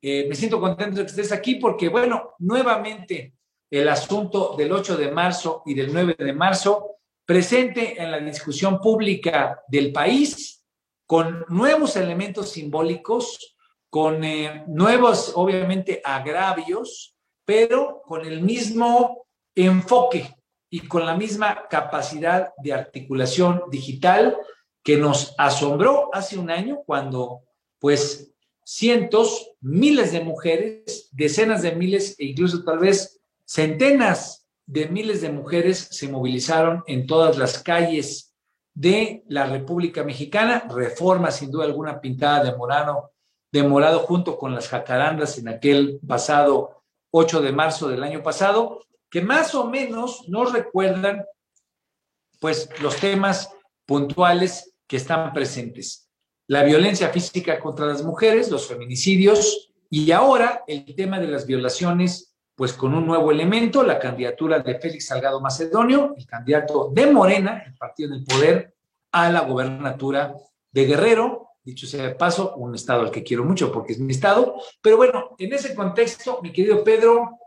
Eh, 0.01 0.25
me 0.27 0.33
siento 0.33 0.59
contento 0.59 0.97
de 0.97 1.03
que 1.03 1.11
estés 1.11 1.31
aquí 1.31 1.55
porque, 1.55 1.87
bueno, 1.87 2.33
nuevamente 2.39 3.35
el 3.69 3.87
asunto 3.89 4.55
del 4.57 4.71
8 4.71 4.97
de 4.97 5.11
marzo 5.11 5.61
y 5.67 5.75
del 5.75 5.93
9 5.93 6.15
de 6.17 6.33
marzo 6.33 6.95
presente 7.25 8.01
en 8.01 8.09
la 8.09 8.17
discusión 8.21 8.79
pública 8.79 9.61
del 9.67 9.91
país 9.91 10.65
con 11.05 11.45
nuevos 11.47 11.95
elementos 11.95 12.49
simbólicos, 12.49 13.55
con 13.87 14.23
eh, 14.23 14.63
nuevos, 14.65 15.33
obviamente, 15.35 16.01
agravios, 16.03 17.15
pero 17.45 18.01
con 18.03 18.25
el 18.25 18.41
mismo 18.41 19.27
enfoque 19.53 20.38
y 20.69 20.81
con 20.81 21.05
la 21.05 21.15
misma 21.15 21.67
capacidad 21.69 22.53
de 22.57 22.73
articulación 22.73 23.63
digital 23.71 24.37
que 24.83 24.97
nos 24.97 25.33
asombró 25.37 26.09
hace 26.13 26.37
un 26.37 26.51
año 26.51 26.81
cuando, 26.85 27.41
pues, 27.79 28.33
cientos, 28.63 29.51
miles 29.61 30.11
de 30.11 30.21
mujeres, 30.21 31.09
decenas 31.11 31.63
de 31.63 31.73
miles 31.73 32.15
e 32.19 32.25
incluso 32.25 32.63
tal 32.63 32.79
vez 32.79 33.19
centenas 33.45 34.47
de 34.67 34.87
miles 34.87 35.21
de 35.21 35.31
mujeres 35.31 35.87
se 35.91 36.07
movilizaron 36.07 36.83
en 36.85 37.07
todas 37.07 37.37
las 37.37 37.63
calles 37.63 38.35
de 38.75 39.23
la 39.27 39.47
República 39.47 40.03
Mexicana, 40.03 40.67
reforma 40.69 41.31
sin 41.31 41.49
duda 41.49 41.65
alguna 41.65 41.99
pintada 41.99 42.43
de 42.43 42.55
morado, 42.55 43.11
de 43.51 43.63
morado 43.63 44.01
junto 44.01 44.37
con 44.37 44.53
las 44.53 44.67
jacarandas 44.67 45.39
en 45.39 45.47
aquel 45.47 45.99
pasado 46.07 46.83
8 47.09 47.41
de 47.41 47.51
marzo 47.51 47.89
del 47.89 48.03
año 48.03 48.21
pasado, 48.21 48.83
que 49.09 49.21
más 49.21 49.55
o 49.55 49.69
menos 49.69 50.27
nos 50.29 50.53
recuerdan 50.53 51.25
pues 52.39 52.69
los 52.81 52.95
temas 52.97 53.49
puntuales 53.85 54.73
que 54.87 54.97
están 54.97 55.33
presentes. 55.33 56.09
la 56.47 56.63
violencia 56.63 57.09
física 57.09 57.59
contra 57.59 57.85
las 57.85 58.01
mujeres, 58.03 58.49
los 58.49 58.67
feminicidios 58.67 59.71
y 59.89 60.11
ahora 60.11 60.63
el 60.65 60.95
tema 60.95 61.19
de 61.19 61.27
las 61.27 61.45
violaciones, 61.45 62.35
pues 62.55 62.73
con 62.73 62.95
un 62.95 63.05
nuevo 63.05 63.31
elemento, 63.31 63.83
la 63.83 63.99
candidatura 63.99 64.59
de 64.59 64.79
Félix 64.79 65.05
Salgado 65.07 65.39
Macedonio, 65.41 66.15
el 66.17 66.25
candidato 66.25 66.89
de 66.91 67.05
Morena, 67.11 67.63
el 67.67 67.75
partido 67.75 68.09
del 68.11 68.23
poder, 68.23 68.73
a 69.11 69.31
la 69.31 69.41
gobernatura 69.41 70.35
de 70.71 70.85
Guerrero, 70.85 71.49
dicho 71.63 71.85
sea 71.87 72.03
de 72.03 72.15
paso, 72.15 72.55
un 72.55 72.73
estado 72.73 73.01
al 73.01 73.11
que 73.11 73.23
quiero 73.23 73.43
mucho 73.43 73.71
porque 73.71 73.93
es 73.93 73.99
mi 73.99 74.11
estado. 74.11 74.55
Pero 74.81 74.97
bueno, 74.97 75.35
en 75.37 75.53
ese 75.53 75.75
contexto, 75.75 76.39
mi 76.41 76.51
querido 76.51 76.83
Pedro, 76.83 77.38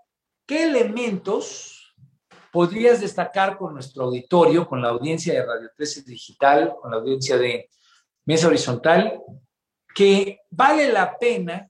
¿qué 0.47 0.65
elementos 0.65 1.95
podrías 2.53 3.01
destacar 3.01 3.57
con 3.57 3.75
nuestro 3.75 4.05
auditorio, 4.05 4.67
con 4.67 4.83
la 4.83 4.91
audiencia 4.91 5.33
de 5.33 5.47
Radio 5.47 5.71
13 5.75 6.03
Digital, 6.03 6.75
con 6.81 6.91
la 6.91 6.99
audiencia 6.99 7.37
de 7.39 7.71
Mesa 8.27 8.49
Horizontal, 8.49 9.21
que 9.95 10.41
vale 10.51 10.93
la 10.93 11.19
pena 11.19 11.69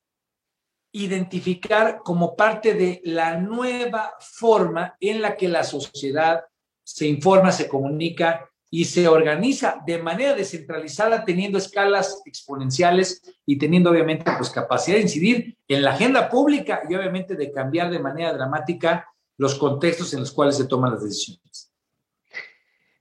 identificar 0.93 2.01
como 2.05 2.37
parte 2.37 2.75
de 2.75 3.01
la 3.05 3.39
nueva 3.39 4.15
forma 4.21 4.97
en 5.01 5.23
la 5.23 5.37
que 5.37 5.49
la 5.49 5.65
sociedad 5.65 6.45
se 6.85 7.07
informa, 7.07 7.53
se 7.53 7.69
comunica 7.69 8.52
y 8.75 8.87
se 8.87 9.07
organiza 9.07 9.83
de 9.87 9.99
manera 9.99 10.33
descentralizada, 10.33 11.27
teniendo 11.27 11.59
escalas 11.59 12.23
exponenciales 12.25 13.21
y 13.45 13.59
teniendo 13.59 13.91
obviamente 13.91 14.33
pues 14.39 14.49
capacidad 14.49 14.97
de 14.97 15.03
incidir 15.03 15.59
en 15.69 15.83
la 15.83 15.93
agenda 15.93 16.31
pública 16.31 16.81
y 16.89 16.95
obviamente 16.95 17.37
de 17.37 17.53
cambiar 17.53 17.91
de 17.91 17.99
manera 17.99 18.33
dramática 18.33 19.07
los 19.37 19.57
contextos 19.57 20.15
en 20.15 20.21
los 20.21 20.33
cuales 20.33 20.57
se 20.57 20.65
toman 20.65 20.93
las 20.93 21.05
decisiones. 21.05 21.71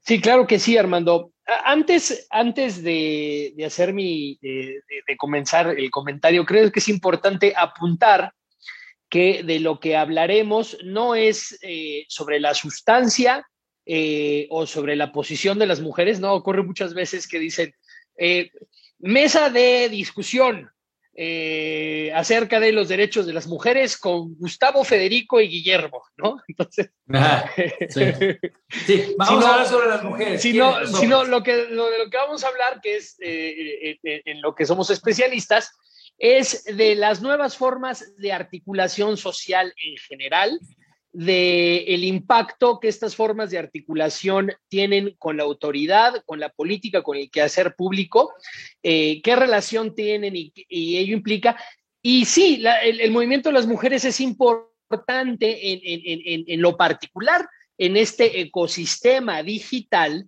Sí, 0.01 0.19
claro 0.19 0.45
que 0.45 0.59
sí, 0.59 0.77
Armando. 0.77 1.31
Antes, 1.63 2.27
antes 2.29 2.83
de, 2.83 3.55
hacer 3.65 3.93
mi, 3.93 4.37
de, 4.41 4.83
comenzar 5.17 5.69
el 5.69 5.89
comentario, 5.89 6.45
creo 6.45 6.69
que 6.69 6.81
es 6.81 6.89
importante 6.89 7.53
apuntar 7.55 8.33
que 9.07 9.41
de 9.43 9.61
lo 9.61 9.79
que 9.79 9.95
hablaremos 9.95 10.77
no 10.83 11.15
es 11.15 11.57
eh, 11.61 12.03
sobre 12.09 12.41
la 12.41 12.53
sustancia 12.53 13.47
eh, 13.85 14.47
o 14.49 14.67
sobre 14.67 14.95
la 14.95 15.11
posición 15.11 15.57
de 15.57 15.65
las 15.65 15.79
mujeres, 15.79 16.19
¿no? 16.19 16.33
Ocurre 16.33 16.63
muchas 16.63 16.93
veces 16.93 17.27
que 17.27 17.39
dicen, 17.39 17.73
eh, 18.17 18.51
mesa 18.99 19.49
de 19.49 19.89
discusión 19.89 20.69
eh, 21.15 22.11
acerca 22.13 22.59
de 22.59 22.71
los 22.71 22.89
derechos 22.89 23.25
de 23.25 23.33
las 23.33 23.47
mujeres 23.47 23.97
con 23.97 24.35
Gustavo, 24.35 24.83
Federico 24.83 25.41
y 25.41 25.47
Guillermo, 25.47 26.03
¿no? 26.17 26.37
Entonces, 26.47 26.91
sí. 27.89 29.15
vamos 29.17 29.45
a 29.45 29.51
hablar 29.51 29.67
sobre 29.67 29.87
las 29.87 30.03
mujeres. 30.03 30.41
Sino, 30.41 30.85
sino 30.85 31.23
lo, 31.23 31.41
que, 31.41 31.67
lo 31.69 31.89
de 31.89 31.97
lo 31.97 32.09
que 32.09 32.17
vamos 32.17 32.43
a 32.43 32.49
hablar, 32.49 32.81
que 32.81 32.97
es 32.97 33.15
en 33.19 34.41
lo 34.41 34.53
que 34.53 34.65
somos 34.67 34.91
especialistas, 34.91 35.71
es 36.19 36.65
de 36.65 36.93
las 36.93 37.23
nuevas 37.23 37.57
formas 37.57 38.15
de 38.17 38.31
articulación 38.31 39.17
social 39.17 39.73
en 39.83 39.97
general, 39.97 40.59
del 41.13 41.83
el 41.87 42.03
impacto 42.03 42.79
que 42.79 42.87
estas 42.87 43.15
formas 43.15 43.49
de 43.51 43.57
articulación 43.57 44.53
tienen 44.69 45.15
con 45.17 45.37
la 45.37 45.43
autoridad, 45.43 46.23
con 46.25 46.39
la 46.39 46.49
política, 46.49 47.01
con 47.01 47.17
el 47.17 47.29
quehacer 47.29 47.75
público, 47.75 48.33
eh, 48.81 49.21
qué 49.21 49.35
relación 49.35 49.93
tienen 49.93 50.35
y, 50.35 50.51
ello 50.97 51.13
implica. 51.13 51.57
Y 52.01 52.25
sí, 52.25 52.63
el, 52.83 53.11
movimiento 53.11 53.49
de 53.49 53.53
las 53.53 53.67
mujeres 53.67 54.05
es 54.05 54.19
importante 54.21 55.59
en, 55.61 56.61
lo 56.61 56.75
particular 56.75 57.47
en 57.77 57.97
este 57.97 58.41
ecosistema 58.41 59.43
digital 59.43 60.27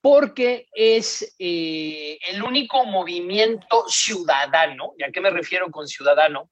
porque 0.00 0.68
es 0.72 1.34
eh, 1.38 2.18
el 2.28 2.42
único 2.42 2.84
movimiento 2.84 3.84
ciudadano, 3.88 4.94
¿y 4.96 5.02
a 5.02 5.10
qué 5.10 5.20
me 5.20 5.30
refiero 5.30 5.70
con 5.70 5.88
ciudadano? 5.88 6.50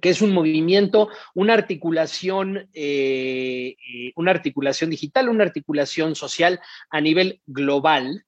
Que 0.00 0.10
es 0.10 0.20
un 0.20 0.32
movimiento, 0.32 1.08
una 1.34 1.54
articulación, 1.54 2.68
eh, 2.72 3.76
eh, 3.76 4.12
una 4.16 4.30
articulación 4.30 4.90
digital, 4.90 5.28
una 5.28 5.44
articulación 5.44 6.14
social 6.14 6.60
a 6.90 7.00
nivel 7.00 7.40
global, 7.46 8.24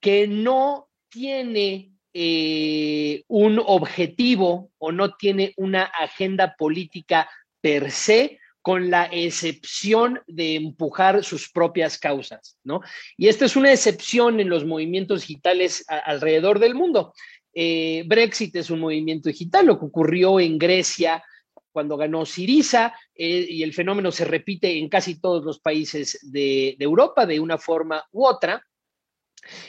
que 0.00 0.26
no 0.26 0.88
tiene 1.08 1.92
eh, 2.12 3.24
un 3.28 3.60
objetivo 3.64 4.70
o 4.78 4.92
no 4.92 5.14
tiene 5.14 5.52
una 5.56 5.84
agenda 5.84 6.54
política 6.56 7.28
per 7.60 7.90
se, 7.90 8.38
con 8.64 8.88
la 8.88 9.04
excepción 9.12 10.22
de 10.26 10.54
empujar 10.54 11.22
sus 11.22 11.50
propias 11.50 11.98
causas, 11.98 12.56
¿no? 12.64 12.80
Y 13.14 13.28
esta 13.28 13.44
es 13.44 13.56
una 13.56 13.70
excepción 13.70 14.40
en 14.40 14.48
los 14.48 14.64
movimientos 14.64 15.20
digitales 15.20 15.84
alrededor 15.86 16.58
del 16.60 16.74
mundo. 16.74 17.12
Eh, 17.54 18.02
Brexit 18.06 18.56
es 18.56 18.70
un 18.70 18.80
movimiento 18.80 19.28
digital, 19.28 19.66
lo 19.66 19.78
que 19.78 19.86
ocurrió 19.86 20.40
en 20.40 20.58
Grecia 20.58 21.22
cuando 21.70 21.96
ganó 21.96 22.24
Siriza, 22.24 22.94
eh, 23.14 23.46
y 23.48 23.62
el 23.62 23.72
fenómeno 23.72 24.12
se 24.12 24.24
repite 24.24 24.78
en 24.78 24.88
casi 24.88 25.20
todos 25.20 25.44
los 25.44 25.60
países 25.60 26.18
de, 26.22 26.76
Europa 26.78 27.26
de 27.26 27.40
una 27.40 27.58
forma 27.58 28.04
u 28.12 28.26
otra. 28.26 28.64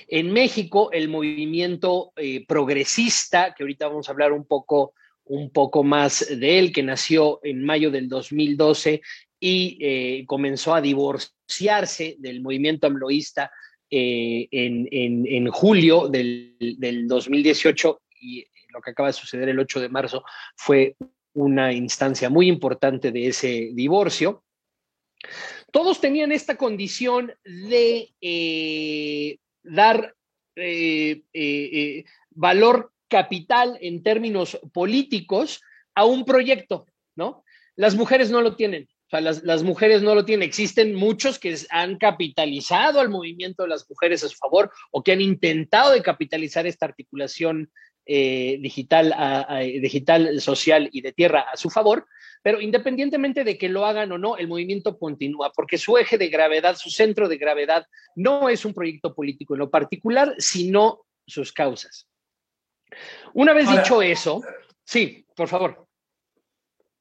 En 0.08 0.32
México, 0.32 0.92
el 0.92 1.10
movimiento 1.10 2.12
eh, 2.16 2.46
progresista, 2.46 3.54
que 3.54 3.64
ahorita 3.64 3.88
vamos 3.88 4.08
a 4.08 4.12
hablar 4.12 4.34
un 4.34 4.46
poco, 4.46 4.94
un 5.26 5.52
poco 5.52 5.84
más 5.84 6.28
de 6.30 6.60
él, 6.60 6.72
que 6.72 6.84
nació 6.84 7.40
en 7.44 7.64
mayo 7.64 7.92
del 7.92 8.08
2012 8.08 9.02
y 9.40 10.26
comenzó 10.26 10.74
a 10.74 10.82
divorciarse 10.82 12.16
del 12.18 12.42
movimiento 12.42 12.88
amloísta 12.88 13.52
eh, 13.98 14.50
en, 14.52 15.48
julio 15.52 16.10
del, 16.10 17.08
2018 17.08 18.02
y 18.20 18.46
lo 18.74 18.82
que 18.82 18.92
acaba 18.92 19.08
de 19.08 19.14
suceder 19.14 19.48
el 19.48 19.58
8 19.58 19.80
de 19.80 19.88
marzo 19.88 20.26
fue 20.58 20.98
una 21.32 21.72
instancia 21.72 22.30
muy 22.30 22.50
importante 22.50 23.14
de 23.14 23.28
ese 23.28 23.70
divorcio. 23.74 24.44
Todos 25.72 26.02
tenían 26.02 26.34
esta 26.34 26.58
condición 26.58 27.34
de 27.46 28.14
eh, 28.20 29.38
dar 29.64 30.14
eh, 30.58 32.04
valor 32.32 32.92
capital 33.08 33.78
en 33.80 34.04
términos 34.04 34.60
políticos 34.74 35.62
a 35.94 36.04
un 36.04 36.26
proyecto, 36.26 36.86
¿no? 37.16 37.46
Las 37.78 37.96
mujeres 37.96 38.30
no 38.30 38.42
lo 38.42 38.58
tienen. 38.58 38.90
O 39.08 39.10
sea, 39.10 39.22
las, 39.22 39.64
mujeres 39.64 40.02
no 40.02 40.16
lo 40.16 40.26
tienen. 40.26 40.48
Existen 40.48 40.96
muchos 40.96 41.38
que 41.38 41.56
han 41.70 41.98
capitalizado 41.98 43.00
al 43.00 43.10
movimiento 43.10 43.64
de 43.64 43.70
las 43.70 43.88
mujeres 43.90 44.24
a 44.24 44.30
su 44.30 44.36
favor 44.36 44.72
o 44.92 45.04
que 45.04 45.12
han 45.12 45.22
intentado 45.22 45.92
de 45.92 46.02
capitalizar 46.02 46.66
esta 46.66 46.88
articulación 46.88 47.72
eh, 48.08 48.58
digital, 48.62 49.14
digital, 49.82 50.42
social 50.42 50.90
y 50.92 51.02
de 51.02 51.12
tierra 51.12 51.46
a 51.52 51.58
su 51.58 51.70
favor, 51.70 52.08
pero 52.44 52.62
independientemente 52.62 53.44
de 53.44 53.58
que 53.58 53.70
lo 53.70 53.86
hagan 53.86 54.12
o 54.12 54.20
no, 54.20 54.38
el 54.38 54.48
movimiento 54.48 55.00
continúa, 55.00 55.52
porque 55.52 55.80
su 55.80 55.98
eje 55.98 56.20
de 56.20 56.30
gravedad, 56.30 56.76
su 56.76 56.92
centro 56.92 57.28
de 57.28 57.38
gravedad, 57.38 57.88
no 58.16 58.50
es 58.50 58.66
un 58.66 58.74
proyecto 58.76 59.16
político 59.16 59.56
en 59.56 59.60
lo 59.62 59.72
particular, 59.72 60.36
sino 60.38 61.06
sus 61.26 61.52
causas. 61.52 62.08
Una 63.34 63.54
vez 63.54 63.70
dicho 63.70 64.02
eso, 64.02 64.44
sí, 64.84 65.26
por 65.36 65.48
favor. 65.48 65.85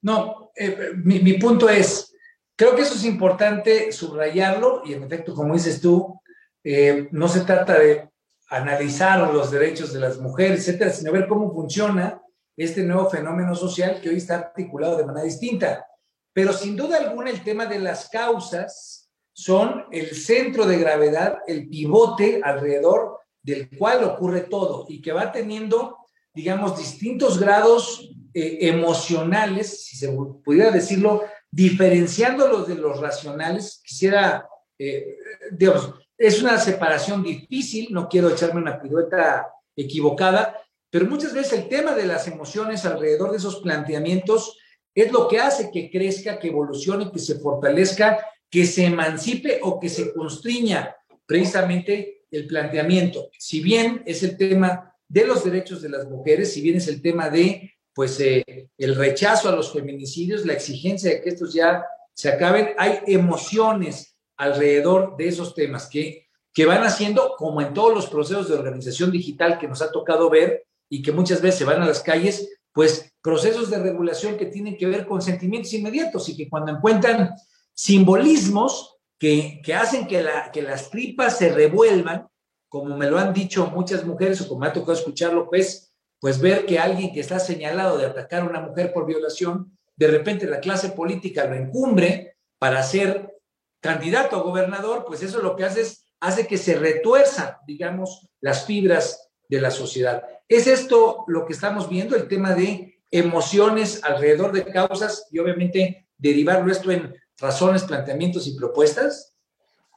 No, 0.04 0.50
eh, 0.54 0.92
mi, 1.02 1.32
punto 1.38 1.66
es, 1.66 2.14
creo 2.54 2.76
que 2.76 2.82
eso 2.82 2.94
es 2.94 3.06
importante 3.06 3.90
subrayarlo 3.90 4.82
y 4.84 4.92
en 4.92 5.02
efecto, 5.02 5.34
como 5.34 5.54
dices 5.54 5.80
tú, 5.80 6.20
eh, 6.62 7.08
no 7.10 7.26
se 7.26 7.40
trata 7.40 7.78
de 7.78 8.10
analizar 8.50 9.32
los 9.32 9.50
derechos 9.50 9.94
de 9.94 10.00
las 10.00 10.18
mujeres, 10.18 10.60
etcétera, 10.60 10.90
sino 10.90 11.10
ver 11.10 11.26
cómo 11.26 11.50
funciona 11.54 12.20
este 12.54 12.82
nuevo 12.82 13.08
fenómeno 13.08 13.54
social 13.54 13.98
que 14.02 14.10
hoy 14.10 14.16
está 14.16 14.36
articulado 14.36 14.98
de 14.98 15.06
manera 15.06 15.24
distinta. 15.24 15.86
Pero 16.34 16.52
sin 16.52 16.76
duda 16.76 16.98
alguna 16.98 17.30
el 17.30 17.42
tema 17.42 17.64
de 17.64 17.78
las 17.78 18.10
causas 18.10 19.10
son 19.32 19.86
el 19.90 20.14
centro 20.14 20.66
de 20.66 20.76
gravedad, 20.76 21.38
el 21.46 21.66
pivote 21.70 22.42
alrededor 22.44 23.20
del 23.42 23.70
cual 23.78 24.04
ocurre 24.04 24.42
todo 24.42 24.84
y 24.86 25.00
que 25.00 25.12
va 25.12 25.32
teniendo, 25.32 25.96
digamos, 26.34 26.76
distintos 26.76 27.40
grados 27.40 28.14
eh, 28.34 28.58
emocionales, 28.62 29.84
si 29.84 29.96
se 29.96 30.08
pudiera 30.44 30.72
decirlo, 30.72 31.22
diferenciándolos 31.50 32.66
de 32.66 32.74
los 32.74 33.00
racionales. 33.00 33.80
Quisiera, 33.84 34.48
eh, 34.76 35.16
digamos, 35.52 35.94
es 36.18 36.42
una 36.42 36.58
separación 36.58 37.22
difícil, 37.22 37.88
no 37.92 38.08
quiero 38.08 38.30
echarme 38.30 38.60
una 38.60 38.82
pirueta 38.82 39.46
equivocada, 39.76 40.60
pero 40.90 41.06
muchas 41.06 41.32
veces 41.32 41.52
el 41.52 41.68
tema 41.68 41.94
de 41.94 42.06
las 42.06 42.26
emociones 42.26 42.84
alrededor 42.84 43.30
de 43.30 43.36
esos 43.36 43.60
planteamientos 43.60 44.58
es 44.94 45.12
lo 45.12 45.28
que 45.28 45.38
hace 45.38 45.70
que 45.70 45.90
crezca, 45.90 46.38
que 46.38 46.48
evolucione, 46.48 47.10
que 47.10 47.18
se 47.18 47.38
fortalezca, 47.38 48.18
que 48.50 48.64
se 48.64 48.86
emancipe 48.86 49.60
o 49.62 49.78
que 49.78 49.88
se 49.88 50.12
constriña 50.12 50.96
precisamente 51.26 52.24
el 52.30 52.46
planteamiento. 52.46 53.30
Si 53.38 53.60
bien 53.60 54.02
es 54.06 54.22
el 54.22 54.36
tema 54.36 54.92
de 55.08 55.26
los 55.26 55.44
derechos 55.44 55.82
de 55.82 55.88
las 55.88 56.08
mujeres, 56.08 56.52
si 56.52 56.60
bien 56.60 56.76
es 56.76 56.88
el 56.88 57.00
tema 57.00 57.30
de 57.30 57.74
pues 57.94 58.18
eh, 58.20 58.68
el 58.76 58.94
rechazo 58.94 59.48
a 59.48 59.56
los 59.56 59.72
feminicidios, 59.72 60.44
la 60.44 60.54
exigencia 60.54 61.10
de 61.10 61.22
que 61.22 61.30
estos 61.30 61.54
ya 61.54 61.84
se 62.12 62.28
acaben, 62.28 62.70
hay 62.76 63.00
emociones 63.06 64.16
alrededor 64.36 65.16
de 65.16 65.28
esos 65.28 65.54
temas 65.54 65.88
que 65.88 66.24
que 66.54 66.66
van 66.66 66.84
haciendo, 66.84 67.34
como 67.36 67.60
en 67.60 67.74
todos 67.74 67.92
los 67.92 68.06
procesos 68.06 68.48
de 68.48 68.54
organización 68.54 69.10
digital 69.10 69.58
que 69.58 69.66
nos 69.66 69.82
ha 69.82 69.90
tocado 69.90 70.30
ver 70.30 70.64
y 70.88 71.02
que 71.02 71.10
muchas 71.10 71.42
veces 71.42 71.58
se 71.58 71.64
van 71.64 71.82
a 71.82 71.86
las 71.86 72.00
calles, 72.00 72.48
pues 72.72 73.12
procesos 73.20 73.70
de 73.70 73.80
regulación 73.80 74.36
que 74.36 74.46
tienen 74.46 74.76
que 74.76 74.86
ver 74.86 75.04
con 75.04 75.20
sentimientos 75.20 75.72
inmediatos 75.72 76.28
y 76.28 76.36
que 76.36 76.48
cuando 76.48 76.70
encuentran 76.70 77.34
simbolismos 77.74 78.96
que, 79.18 79.60
hacen 79.76 80.06
que, 80.06 80.22
la, 80.22 80.52
que 80.52 80.62
las 80.62 80.90
tripas 80.90 81.38
se 81.38 81.52
revuelvan, 81.52 82.28
como 82.68 82.96
me 82.96 83.10
lo 83.10 83.18
han 83.18 83.32
dicho 83.34 83.66
muchas 83.66 84.04
mujeres 84.04 84.40
o 84.40 84.48
como 84.48 84.60
me 84.60 84.68
ha 84.68 84.72
tocado 84.72 84.92
escucharlo, 84.92 85.48
pues, 85.48 85.92
pues 86.24 86.40
ver 86.40 86.64
que 86.64 86.78
alguien 86.78 87.12
que 87.12 87.20
está 87.20 87.38
señalado 87.38 87.98
de 87.98 88.06
atacar 88.06 88.40
a 88.40 88.46
una 88.46 88.62
mujer 88.62 88.94
por 88.94 89.04
violación, 89.04 89.76
de 89.94 90.06
repente 90.06 90.46
la 90.46 90.58
clase 90.58 90.88
política 90.88 91.44
lo 91.44 91.54
encumbre 91.54 92.38
para 92.58 92.82
ser 92.82 93.34
candidato 93.78 94.34
a 94.34 94.40
gobernador, 94.40 95.04
pues 95.06 95.22
eso 95.22 95.42
lo 95.42 95.54
que 95.54 95.64
hace 95.64 95.82
es 95.82 96.06
hace 96.20 96.46
que 96.46 96.56
se 96.56 96.76
retuerzan, 96.76 97.56
digamos, 97.66 98.26
las 98.40 98.64
fibras 98.64 99.30
de 99.50 99.60
la 99.60 99.70
sociedad. 99.70 100.24
¿Es 100.48 100.66
esto 100.66 101.24
lo 101.26 101.44
que 101.44 101.52
estamos 101.52 101.90
viendo, 101.90 102.16
el 102.16 102.26
tema 102.26 102.54
de 102.54 103.02
emociones 103.10 104.02
alrededor 104.02 104.52
de 104.52 104.64
causas 104.64 105.28
y 105.30 105.38
obviamente 105.40 106.08
derivarlo 106.16 106.72
esto 106.72 106.90
en 106.90 107.14
razones, 107.36 107.84
planteamientos 107.84 108.46
y 108.46 108.56
propuestas? 108.56 109.36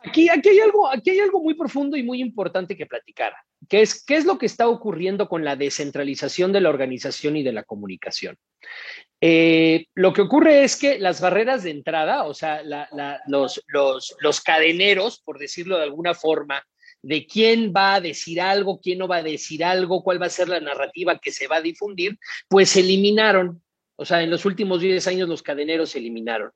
Aquí, 0.03 0.27
aquí, 0.27 0.49
hay 0.49 0.59
algo, 0.59 0.89
aquí 0.89 1.11
hay 1.11 1.21
algo 1.21 1.41
muy 1.41 1.53
profundo 1.53 1.95
y 1.95 2.03
muy 2.03 2.19
importante 2.19 2.75
que 2.75 2.85
platicar, 2.85 3.31
que 3.69 3.81
es 3.81 4.03
qué 4.03 4.15
es 4.15 4.25
lo 4.25 4.37
que 4.37 4.45
está 4.45 4.67
ocurriendo 4.67 5.27
con 5.27 5.43
la 5.43 5.55
descentralización 5.55 6.51
de 6.51 6.61
la 6.61 6.69
organización 6.69 7.35
y 7.37 7.43
de 7.43 7.53
la 7.53 7.63
comunicación. 7.63 8.37
Eh, 9.19 9.87
lo 9.95 10.13
que 10.13 10.21
ocurre 10.21 10.63
es 10.63 10.75
que 10.75 10.99
las 10.99 11.21
barreras 11.21 11.63
de 11.63 11.71
entrada, 11.71 12.25
o 12.25 12.33
sea, 12.33 12.61
los, 13.27 13.63
los, 13.67 14.41
cadeneros, 14.41 15.19
por 15.19 15.39
decirlo 15.39 15.77
de 15.77 15.83
alguna 15.83 16.13
forma, 16.13 16.63
de 17.01 17.25
quién 17.25 17.73
va 17.75 17.95
a 17.95 18.01
decir 18.01 18.39
algo, 18.41 18.79
quién 18.79 18.99
no 18.99 19.07
va 19.07 19.17
a 19.17 19.23
decir 19.23 19.63
algo, 19.63 20.03
cuál 20.03 20.21
va 20.21 20.27
a 20.27 20.31
ser 20.31 20.49
la 20.49 20.59
narrativa 20.59 21.17
que 21.19 21.31
se 21.31 21.47
va 21.47 21.57
a 21.57 21.61
difundir, 21.61 22.17
pues 22.47 22.69
se 22.69 22.81
eliminaron. 22.81 23.61
O 23.95 24.05
sea, 24.05 24.21
en 24.21 24.29
los 24.29 24.45
últimos 24.45 24.79
10 24.81 25.07
años 25.07 25.27
los 25.27 25.41
cadeneros 25.41 25.89
se 25.89 25.97
eliminaron. 25.97 26.51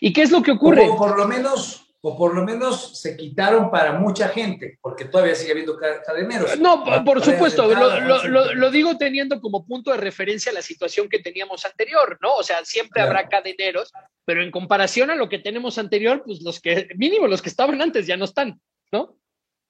¿Y 0.00 0.12
qué 0.12 0.22
es 0.22 0.32
lo 0.32 0.42
que 0.42 0.50
ocurre? 0.50 0.88
por 0.98 1.16
lo 1.16 1.28
menos 1.28 1.91
o 2.04 2.16
por 2.16 2.34
lo 2.34 2.42
menos 2.42 2.98
se 3.00 3.16
quitaron 3.16 3.70
para 3.70 3.92
mucha 3.92 4.28
gente, 4.28 4.76
porque 4.82 5.04
todavía 5.04 5.36
sigue 5.36 5.52
habiendo 5.52 5.78
cadeneros. 5.78 6.58
No, 6.58 6.82
por 7.04 7.24
supuesto, 7.24 7.68
lo, 7.72 8.70
digo 8.70 8.98
teniendo 8.98 9.40
como 9.40 9.64
punto 9.64 9.92
de 9.92 9.98
referencia 9.98 10.52
la 10.52 10.62
situación 10.62 11.08
que 11.08 11.20
teníamos 11.20 11.64
anterior, 11.64 12.18
¿no? 12.20 12.34
O 12.34 12.42
sea, 12.42 12.64
siempre 12.64 13.02
habrá 13.02 13.28
cadeneros, 13.28 13.92
pero 14.24 14.42
en 14.42 14.50
comparación 14.50 15.10
a 15.10 15.14
lo 15.14 15.28
que 15.28 15.38
tenemos 15.38 15.78
anterior, 15.78 16.24
pues 16.26 16.42
los 16.42 16.60
que, 16.60 16.88
mínimo 16.96 17.28
los 17.28 17.40
que 17.40 17.48
estaban 17.48 17.80
antes 17.80 18.04
ya 18.04 18.16
no 18.16 18.24
están, 18.24 18.60
¿no? 18.90 19.16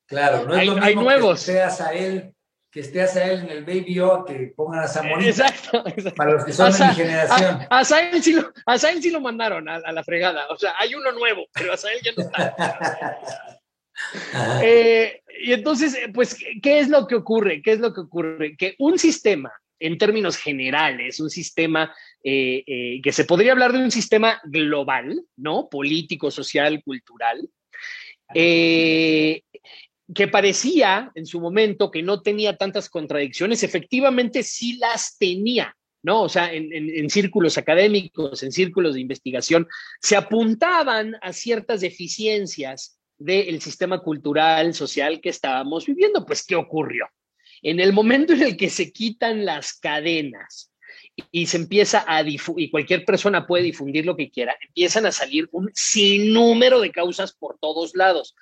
Claro, 0.07 0.47
no 0.47 0.57
es 0.57 0.67
lo 0.67 0.75
mismo 0.75 0.87
hay 0.87 0.95
nuevos. 0.95 1.41
que 1.41 1.53
seas 1.53 1.83
a 1.83 1.93
él 1.93 2.35
que 2.73 2.81
esté 2.81 3.03
a 3.03 3.31
él 3.31 3.41
en 3.41 3.51
el 3.51 3.65
Baby 3.67 4.01
O, 4.01 4.25
que 4.25 4.55
pongan 4.57 4.85
a 4.85 4.89
Samuel. 4.89 5.27
Exacto, 5.27 5.85
Para 6.17 6.33
los 6.33 6.45
que 6.47 6.55
son 6.55 6.73
de 6.73 6.87
mi 6.87 6.95
generación. 6.95 7.61
A, 7.69 7.81
a, 7.81 7.85
sí 7.85 8.33
lo, 8.33 8.51
sí 8.79 9.11
lo 9.11 9.21
mandaron 9.21 9.69
a, 9.69 9.93
la 9.93 10.03
fregada. 10.03 10.47
O 10.49 10.57
sea, 10.57 10.73
hay 10.79 10.95
uno 10.95 11.13
nuevo, 11.13 11.45
pero 11.53 11.75
a 11.75 11.77
Sael 11.77 12.01
ya 12.03 12.13
no 12.17 12.25
está. 12.25 12.57
Eh, 14.63 15.23
y 15.45 15.53
entonces, 15.53 15.97
pues, 16.13 16.37
¿qué 16.61 16.81
es 16.81 16.89
lo 16.89 17.07
que 17.07 17.15
ocurre? 17.15 17.63
¿Qué 17.63 17.73
es 17.73 17.79
lo 17.79 17.93
que 17.93 18.01
ocurre? 18.01 18.57
Que 18.57 18.75
un 18.79 18.99
sistema, 18.99 19.53
en 19.79 19.97
términos 19.97 20.37
generales, 20.39 21.21
un 21.21 21.31
sistema 21.31 21.95
eh, 22.25 22.65
eh, 22.67 23.01
que 23.01 23.13
se 23.13 23.25
podría 23.25 23.53
hablar 23.53 23.73
de 23.73 23.79
un 23.79 23.93
sistema 23.93 24.41
global, 24.45 25.23
¿no? 25.37 25.69
Político, 25.69 26.33
social, 26.33 26.83
cultural. 26.83 27.49
Eh, 28.35 29.43
que 30.15 30.29
parecía 30.29 31.11
en 31.15 31.27
su 31.27 31.41
momento 31.41 31.91
que 31.91 32.03
no 32.03 32.21
tenía 32.21 32.57
tantas 32.57 32.89
contradicciones, 32.89 33.63
efectivamente 33.63 34.43
sí 34.43 34.77
las 34.77 35.17
tenía, 35.19 35.77
¿no? 36.03 36.23
O 36.23 36.29
sea, 36.29 36.53
en, 36.53 37.09
círculos 37.09 37.57
académicos, 37.57 38.43
en 38.43 38.53
círculos 38.53 38.95
de 38.95 39.01
investigación, 39.01 39.67
se 40.01 40.17
apuntaban 40.17 41.17
a 41.23 41.33
ciertas 41.33 41.81
deficiencias 41.81 42.99
del 43.19 43.61
sistema 43.61 44.01
cultural, 44.01 44.75
social 44.75 45.21
que 45.21 45.31
estábamos 45.31 45.87
viviendo. 45.87 46.27
Pues, 46.27 46.45
¿qué 46.45 46.57
ocurrió? 46.57 47.07
En 47.63 47.79
el 47.79 47.93
momento 47.93 48.33
en 48.33 48.43
el 48.43 48.57
que 48.57 48.71
se 48.71 48.93
quitan 48.93 49.45
las 49.45 49.75
cadenas 49.75 50.73
y, 51.31 51.47
se 51.47 51.59
empieza 51.59 52.05
a 52.07 52.25
difundir, 52.25 52.67
y 52.67 52.71
cualquier 52.71 53.05
persona 53.05 53.47
puede 53.47 53.65
difundir 53.65 54.05
lo 54.05 54.17
que 54.17 54.31
quiera, 54.31 54.57
empiezan 54.61 55.07
a 55.07 55.13
salir 55.13 55.49
un 55.53 55.71
sinnúmero 55.73 56.81
de 56.81 56.91
causas 56.91 57.33
por 57.33 57.59
todos 57.61 57.95
lados 57.95 58.35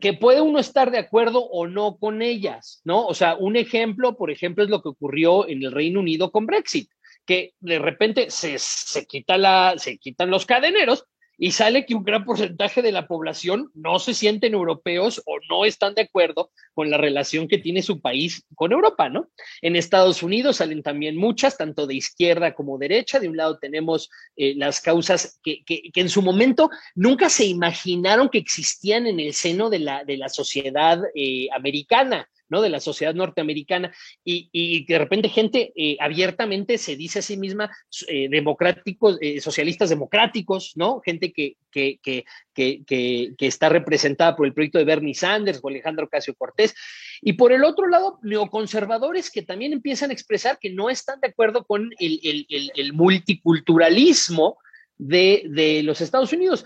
que 0.00 0.12
puede 0.12 0.40
uno 0.40 0.58
estar 0.58 0.90
de 0.90 0.98
acuerdo 0.98 1.44
o 1.44 1.66
no 1.66 1.96
con 1.96 2.22
ellas, 2.22 2.80
¿no? 2.84 3.06
O 3.06 3.14
sea, 3.14 3.34
un 3.36 3.56
ejemplo, 3.56 4.16
por 4.16 4.30
ejemplo, 4.30 4.62
es 4.62 4.70
lo 4.70 4.82
que 4.82 4.88
ocurrió 4.88 5.48
en 5.48 5.62
el 5.62 5.72
Reino 5.72 6.00
Unido 6.00 6.30
con 6.30 6.46
Brexit, 6.46 6.90
que 7.26 7.54
de 7.60 7.78
repente 7.78 8.30
se, 8.30 8.58
se, 8.58 9.06
quita 9.06 9.36
la, 9.36 9.74
se 9.76 9.98
quitan 9.98 10.30
los 10.30 10.46
cadeneros 10.46 11.06
y 11.38 11.52
sale 11.52 11.84
que 11.86 11.94
un 11.94 12.04
gran 12.04 12.24
porcentaje 12.24 12.82
de 12.82 12.92
la 12.92 13.06
población 13.06 13.70
no 13.74 13.98
se 13.98 14.14
sienten 14.14 14.54
europeos 14.54 15.22
o 15.26 15.38
no 15.50 15.64
están 15.64 15.94
de 15.94 16.02
acuerdo 16.02 16.50
con 16.74 16.90
la 16.90 16.98
relación 16.98 17.48
que 17.48 17.58
tiene 17.58 17.82
su 17.82 18.00
país 18.00 18.44
con 18.54 18.72
Europa, 18.72 19.08
¿no? 19.08 19.28
En 19.62 19.76
Estados 19.76 20.22
Unidos 20.22 20.56
salen 20.56 20.82
también 20.82 21.16
muchas, 21.16 21.56
tanto 21.56 21.86
de 21.86 21.94
izquierda 21.94 22.54
como 22.54 22.78
derecha. 22.78 23.20
De 23.20 23.28
un 23.28 23.36
lado 23.36 23.58
tenemos 23.58 24.10
eh, 24.36 24.54
las 24.56 24.80
causas 24.80 25.40
que, 25.42 25.62
en 25.94 26.08
su 26.08 26.22
momento 26.22 26.70
nunca 26.94 27.28
se 27.28 27.44
imaginaron 27.44 28.28
que 28.28 28.38
existían 28.38 29.06
en 29.06 29.20
el 29.20 29.34
seno 29.34 29.70
de 29.70 29.78
la, 29.80 30.04
de 30.04 30.16
la 30.16 30.28
sociedad 30.28 31.00
eh, 31.14 31.48
americana. 31.54 32.28
¿No? 32.48 32.62
De 32.62 32.68
la 32.68 32.80
sociedad 32.80 33.14
norteamericana 33.14 33.92
y, 34.24 34.48
y 34.52 34.84
de 34.84 34.98
repente 34.98 35.28
gente 35.28 35.72
eh, 35.76 35.96
abiertamente 36.00 36.78
se 36.78 36.96
dice 36.96 37.18
a 37.18 37.22
sí 37.22 37.36
misma 37.36 37.70
eh, 38.08 38.28
democráticos, 38.28 39.18
eh, 39.20 39.40
socialistas 39.40 39.90
democráticos, 39.90 40.72
¿no? 40.76 41.00
Gente 41.00 41.32
que, 41.32 41.56
que, 41.70 41.98
que, 42.02 42.24
que, 42.54 43.46
está 43.46 43.68
representada 43.68 44.36
por 44.36 44.46
el 44.46 44.54
proyecto 44.54 44.78
de 44.78 44.84
Bernie 44.84 45.14
Sanders 45.14 45.60
o 45.62 45.68
Alejandro 45.68 46.08
Casio 46.08 46.34
Cortés. 46.34 46.74
Y 47.20 47.34
por 47.34 47.52
el 47.52 47.64
otro 47.64 47.88
lado, 47.88 48.18
neoconservadores 48.22 49.30
que 49.30 49.42
también 49.42 49.72
empiezan 49.72 50.10
a 50.10 50.12
expresar 50.12 50.58
que 50.60 50.70
no 50.70 50.90
están 50.90 51.20
de 51.20 51.28
acuerdo 51.28 51.64
con 51.64 51.90
el, 51.98 52.46
el, 52.48 52.72
el, 52.74 52.92
multiculturalismo 52.92 54.58
de, 54.98 55.44
de 55.48 55.82
los 55.82 56.00
Estados 56.00 56.32
Unidos. 56.32 56.64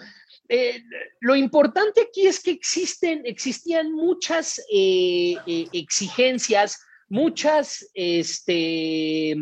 Eh, 0.48 0.82
lo 1.20 1.36
importante 1.36 2.00
aquí 2.02 2.26
es 2.26 2.40
que 2.42 2.50
existen, 2.50 3.22
existían 3.24 3.92
muchas 3.92 4.58
eh, 4.72 5.36
eh, 5.46 5.66
exigencias, 5.72 6.80
muchas 7.08 7.90
este, 7.94 9.36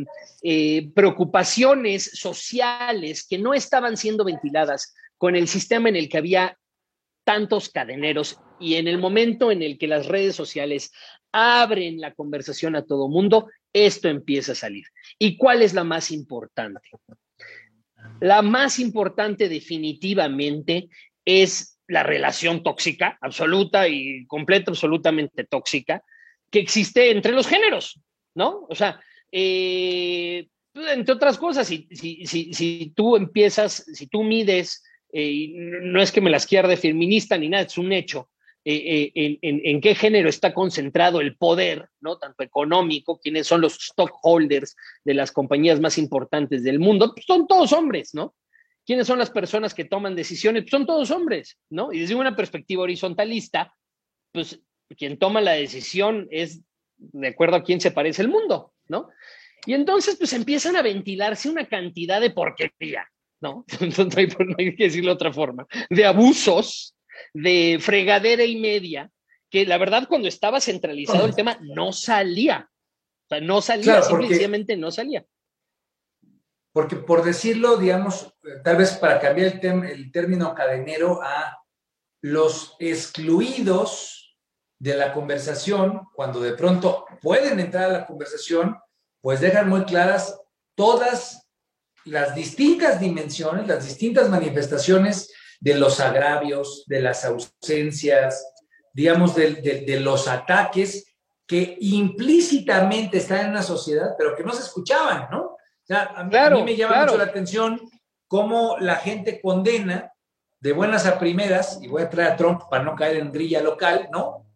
preocupaciones 0.94 2.04
sociales 2.04 3.26
que 3.26 3.38
no 3.38 3.54
estaban 3.54 3.96
siendo 3.96 4.24
ventiladas 4.24 4.94
con 5.18 5.34
el 5.34 5.48
sistema 5.48 5.88
en 5.88 5.96
el 5.96 6.08
que 6.08 6.18
había 6.18 6.58
tantos 7.24 7.68
cadeneros 7.70 8.38
y 8.60 8.76
en 8.76 8.86
el 8.86 8.98
momento 8.98 9.50
en 9.50 9.62
el 9.62 9.78
que 9.78 9.88
las 9.88 10.06
redes 10.06 10.36
sociales 10.36 10.92
abren 11.32 12.00
la 12.00 12.14
conversación 12.14 12.76
a 12.76 12.84
todo 12.84 13.08
mundo, 13.08 13.50
esto 13.72 14.08
empieza 14.08 14.52
a 14.52 14.54
salir. 14.54 14.84
¿Y 15.18 15.36
cuál 15.36 15.62
es 15.62 15.74
la 15.74 15.84
más 15.84 16.10
importante? 16.10 16.88
La 18.20 18.42
más 18.42 18.78
importante 18.78 19.48
definitivamente 19.48 20.88
es 21.24 21.78
la 21.88 22.02
relación 22.02 22.62
tóxica, 22.62 23.18
absoluta 23.20 23.88
y 23.88 24.26
completa, 24.26 24.70
absolutamente 24.70 25.44
tóxica, 25.44 26.02
que 26.50 26.58
existe 26.60 27.10
entre 27.10 27.32
los 27.32 27.46
géneros, 27.46 28.00
¿no? 28.34 28.66
O 28.68 28.74
sea, 28.74 29.00
eh, 29.30 30.48
entre 30.74 31.14
otras 31.14 31.38
cosas, 31.38 31.66
si, 31.66 31.88
si, 31.90 32.92
tú 32.94 33.16
empiezas, 33.16 33.84
si 33.92 34.06
tú 34.06 34.22
mides, 34.22 34.84
eh, 35.12 35.48
no 35.54 36.02
es 36.02 36.12
que 36.12 36.20
me 36.20 36.30
las 36.30 36.46
quiera 36.46 36.68
de 36.68 36.76
feminista 36.76 37.38
ni 37.38 37.48
nada, 37.48 37.64
es 37.64 37.78
un 37.78 37.92
hecho, 37.92 38.28
eh, 38.68 39.12
en, 39.14 39.60
en, 39.64 39.80
qué 39.80 39.94
género 39.94 40.28
está 40.28 40.52
concentrado 40.52 41.20
el 41.20 41.36
poder, 41.36 41.88
¿no? 42.00 42.18
Tanto 42.18 42.42
económico, 42.42 43.20
quiénes 43.20 43.46
son 43.46 43.60
los 43.60 43.74
stockholders 43.74 44.74
de 45.04 45.14
las 45.14 45.30
compañías 45.30 45.78
más 45.78 45.98
importantes 45.98 46.64
del 46.64 46.80
mundo, 46.80 47.12
pues 47.14 47.26
son 47.26 47.46
todos 47.46 47.72
hombres, 47.72 48.12
¿no? 48.12 48.34
¿Quiénes 48.84 49.06
son 49.06 49.20
las 49.20 49.30
personas 49.30 49.72
que 49.72 49.84
toman 49.84 50.16
decisiones? 50.16 50.64
Pues 50.64 50.72
son 50.72 50.84
todos 50.84 51.12
hombres, 51.12 51.56
¿no? 51.70 51.92
Y 51.92 52.00
desde 52.00 52.16
una 52.16 52.34
perspectiva 52.34 52.82
horizontalista, 52.82 53.72
pues 54.32 54.60
quien 54.98 55.16
toma 55.16 55.40
la 55.40 55.52
decisión 55.52 56.26
es 56.32 56.60
de 56.96 57.28
acuerdo 57.28 57.54
a 57.54 57.62
quién 57.62 57.80
se 57.80 57.92
parece 57.92 58.22
el 58.22 58.28
mundo, 58.28 58.72
¿no? 58.88 59.10
Y 59.64 59.74
entonces, 59.74 60.16
pues 60.16 60.32
empiezan 60.32 60.74
a 60.74 60.82
ventilarse 60.82 61.48
una 61.48 61.68
cantidad 61.68 62.20
de 62.20 62.30
porquería, 62.30 63.08
¿no? 63.40 63.64
no 63.80 64.54
hay 64.58 64.74
que 64.74 64.84
decirlo 64.84 65.10
de 65.10 65.14
otra 65.14 65.32
forma, 65.32 65.68
de 65.88 66.04
abusos 66.04 66.95
de 67.34 67.78
fregadera 67.80 68.44
y 68.44 68.56
media, 68.56 69.10
que 69.50 69.66
la 69.66 69.78
verdad 69.78 70.08
cuando 70.08 70.28
estaba 70.28 70.60
centralizado 70.60 71.26
el 71.26 71.34
tema 71.34 71.58
no 71.60 71.92
salía. 71.92 72.68
O 73.26 73.28
sea, 73.28 73.40
no 73.40 73.60
salía, 73.60 74.02
simplemente 74.02 74.76
no 74.76 74.90
salía. 74.90 75.24
Porque 76.72 76.96
por 76.96 77.24
decirlo, 77.24 77.76
digamos, 77.76 78.34
tal 78.62 78.76
vez 78.76 78.92
para 78.92 79.18
cambiar 79.18 79.58
el, 79.62 79.84
el 79.84 80.12
término 80.12 80.54
cadenero 80.54 81.20
a 81.22 81.58
los 82.20 82.76
excluidos 82.78 84.36
de 84.78 84.96
la 84.96 85.12
conversación, 85.12 86.02
cuando 86.14 86.40
de 86.40 86.52
pronto 86.52 87.06
pueden 87.22 87.60
entrar 87.60 87.84
a 87.84 87.98
la 88.00 88.06
conversación, 88.06 88.76
pues 89.20 89.40
dejan 89.40 89.68
muy 89.68 89.84
claras 89.84 90.38
todas 90.74 91.48
las 92.04 92.34
distintas 92.34 93.00
dimensiones, 93.00 93.66
las 93.66 93.84
distintas 93.84 94.28
manifestaciones 94.28 95.32
de 95.60 95.74
los 95.74 96.00
agravios, 96.00 96.84
de 96.86 97.00
las 97.00 97.24
ausencias, 97.24 98.46
digamos, 98.92 99.34
de, 99.34 100.00
los 100.00 100.28
ataques 100.28 101.16
que 101.46 101.76
implícitamente 101.80 103.18
están 103.18 103.46
en 103.46 103.50
una 103.50 103.62
sociedad, 103.62 104.14
pero 104.18 104.34
que 104.34 104.42
no 104.42 104.52
se 104.52 104.62
escuchaban, 104.62 105.28
¿no? 105.30 105.42
O 105.42 105.86
sea, 105.86 106.12
a 106.16 106.24
mí, 106.24 106.62
me 106.62 106.76
llama 106.76 107.04
mucho 107.04 107.18
la 107.18 107.24
atención 107.24 107.80
cómo 108.26 108.76
la 108.80 108.96
gente 108.96 109.40
condena 109.40 110.12
de 110.60 110.72
buenas 110.72 111.06
a 111.06 111.18
primeras, 111.18 111.78
y 111.80 111.86
voy 111.86 112.02
a 112.02 112.10
traer 112.10 112.32
a 112.32 112.36
Trump 112.36 112.62
para 112.68 112.82
no 112.82 112.96
caer 112.96 113.18
en 113.18 113.30
grilla 113.30 113.62
local, 113.62 114.08
¿no? 114.10 114.46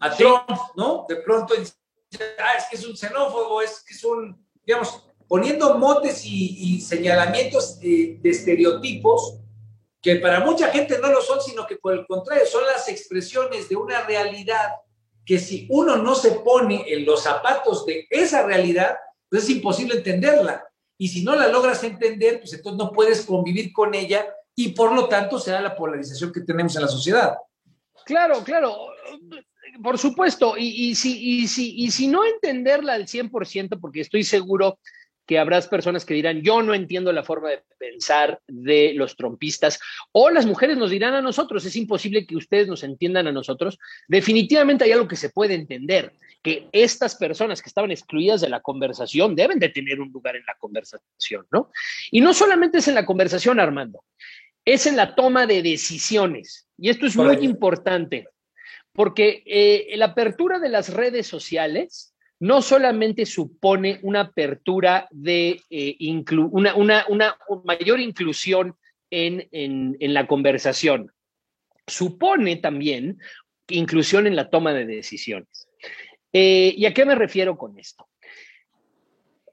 A 0.00 0.14
Trump, 0.14 0.50
¿no? 0.76 1.06
De 1.08 1.16
pronto 1.16 1.54
dice, 1.54 1.74
ah, 2.38 2.58
es 2.58 2.64
que 2.68 2.76
es 2.76 2.86
un 2.86 2.96
xenófobo, 2.96 3.62
es 3.62 3.82
que 3.86 3.94
es 3.94 4.04
un, 4.04 4.44
digamos, 4.64 5.02
poniendo 5.28 5.78
motes 5.78 6.24
y, 6.24 6.80
señalamientos 6.80 7.78
de, 7.78 8.18
estereotipos 8.24 9.37
que 10.00 10.16
para 10.16 10.40
mucha 10.40 10.68
gente 10.70 10.98
no 10.98 11.08
lo 11.08 11.20
son, 11.20 11.40
sino 11.40 11.66
que 11.66 11.76
por 11.76 11.92
el 11.92 12.06
contrario 12.06 12.46
son 12.46 12.64
las 12.66 12.88
expresiones 12.88 13.68
de 13.68 13.76
una 13.76 14.02
realidad 14.02 14.74
que 15.24 15.38
si 15.38 15.66
uno 15.70 15.96
no 15.96 16.14
se 16.14 16.30
pone 16.30 16.84
en 16.86 17.04
los 17.04 17.22
zapatos 17.22 17.84
de 17.84 18.06
esa 18.08 18.44
realidad, 18.44 18.96
pues 19.28 19.44
es 19.44 19.50
imposible 19.50 19.96
entenderla. 19.96 20.64
Y 20.96 21.08
si 21.08 21.22
no 21.22 21.36
la 21.36 21.48
logras 21.48 21.84
entender, 21.84 22.40
pues 22.40 22.54
entonces 22.54 22.78
no 22.78 22.92
puedes 22.92 23.26
convivir 23.26 23.72
con 23.72 23.94
ella 23.94 24.26
y 24.54 24.70
por 24.70 24.92
lo 24.92 25.06
tanto 25.06 25.38
se 25.38 25.50
da 25.50 25.60
la 25.60 25.76
polarización 25.76 26.32
que 26.32 26.40
tenemos 26.40 26.74
en 26.76 26.82
la 26.82 26.88
sociedad. 26.88 27.36
Claro, 28.04 28.42
claro, 28.42 28.88
por 29.82 29.98
supuesto. 29.98 30.54
Y, 30.56 30.94
si, 30.94 31.42
y, 31.42 31.46
si, 31.46 31.76
y 31.76 31.90
si 31.90 32.08
no 32.08 32.24
entenderla 32.24 32.94
al 32.94 33.06
100%, 33.06 33.78
porque 33.80 34.00
estoy 34.00 34.24
seguro 34.24 34.78
que 35.28 35.38
habrás 35.38 35.68
personas 35.68 36.06
que 36.06 36.14
dirán, 36.14 36.40
yo 36.40 36.62
no 36.62 36.72
entiendo 36.72 37.12
la 37.12 37.22
forma 37.22 37.50
de 37.50 37.62
pensar 37.78 38.40
de 38.48 38.94
los 38.94 39.14
trompistas, 39.14 39.78
o 40.10 40.30
las 40.30 40.46
mujeres 40.46 40.78
nos 40.78 40.90
dirán 40.90 41.12
a 41.12 41.20
nosotros, 41.20 41.66
es 41.66 41.76
imposible 41.76 42.26
que 42.26 42.34
ustedes 42.34 42.66
nos 42.66 42.82
entiendan 42.82 43.26
a 43.26 43.32
nosotros. 43.32 43.78
Definitivamente 44.08 44.84
hay 44.84 44.92
algo 44.92 45.06
que 45.06 45.16
se 45.16 45.28
puede 45.28 45.52
entender, 45.52 46.14
que 46.42 46.70
estas 46.72 47.14
personas 47.14 47.60
que 47.60 47.68
estaban 47.68 47.90
excluidas 47.90 48.40
de 48.40 48.48
la 48.48 48.60
conversación 48.60 49.36
deben 49.36 49.58
de 49.58 49.68
tener 49.68 50.00
un 50.00 50.10
lugar 50.10 50.34
en 50.34 50.46
la 50.46 50.54
conversación, 50.54 51.46
¿no? 51.52 51.70
Y 52.10 52.22
no 52.22 52.32
solamente 52.32 52.78
es 52.78 52.88
en 52.88 52.94
la 52.94 53.04
conversación, 53.04 53.60
Armando, 53.60 54.04
es 54.64 54.86
en 54.86 54.96
la 54.96 55.14
toma 55.14 55.46
de 55.46 55.60
decisiones. 55.60 56.66
Y 56.78 56.88
esto 56.88 57.04
es 57.04 57.16
muy 57.16 57.36
importante, 57.44 58.28
porque 58.94 59.42
eh, 59.44 59.94
la 59.98 60.06
apertura 60.06 60.58
de 60.58 60.70
las 60.70 60.88
redes 60.88 61.26
sociales 61.26 62.14
no 62.40 62.62
solamente 62.62 63.26
supone 63.26 63.98
una 64.02 64.20
apertura 64.20 65.08
de 65.10 65.60
eh, 65.70 65.96
una, 66.52 67.36
mayor 67.64 68.00
inclusión 68.00 68.76
en, 69.10 69.96
la 70.00 70.26
conversación, 70.26 71.12
supone 71.86 72.56
también 72.56 73.18
inclusión 73.68 74.26
en 74.26 74.36
la 74.36 74.50
toma 74.50 74.72
de 74.72 74.86
decisiones. 74.86 75.68
Eh, 76.32 76.74
¿Y 76.76 76.86
a 76.86 76.94
qué 76.94 77.04
me 77.04 77.14
refiero 77.14 77.56
con 77.56 77.78
esto? 77.78 78.08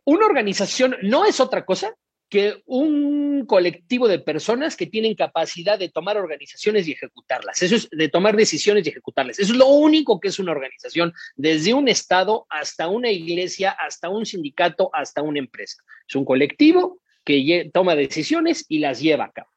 Una 0.03 0.25
organización 0.25 0.95
no 1.01 1.25
es 1.25 1.39
otra 1.39 1.65
cosa 1.65 1.95
que 2.29 2.63
un 2.65 3.45
colectivo 3.45 4.07
de 4.07 4.19
personas 4.19 4.75
que 4.75 4.87
tienen 4.87 5.15
capacidad 5.15 5.77
de 5.77 5.89
tomar 5.89 6.17
organizaciones 6.17 6.87
y 6.87 6.93
ejecutarlas. 6.93 7.61
Es 7.61 7.89
de 7.89 8.09
tomar 8.09 8.35
decisiones 8.35 8.85
y 8.85 8.89
ejecutarlas. 8.89 9.39
Eso 9.39 9.53
es 9.53 9.57
lo 9.57 9.67
único 9.67 10.19
que 10.19 10.29
es 10.29 10.39
una 10.39 10.51
organización, 10.51 11.13
desde 11.35 11.73
un 11.73 11.87
Estado 11.87 12.45
hasta 12.49 12.87
una 12.87 13.11
iglesia, 13.11 13.71
hasta 13.71 14.09
un 14.09 14.25
sindicato, 14.25 14.89
hasta 14.93 15.21
una 15.21 15.39
empresa. 15.39 15.83
Es 16.07 16.15
un 16.15 16.25
colectivo 16.25 17.01
que 17.23 17.69
toma 17.73 17.95
decisiones 17.95 18.65
y 18.67 18.79
las 18.79 18.99
lleva 18.99 19.25
a 19.25 19.31
cabo. 19.31 19.49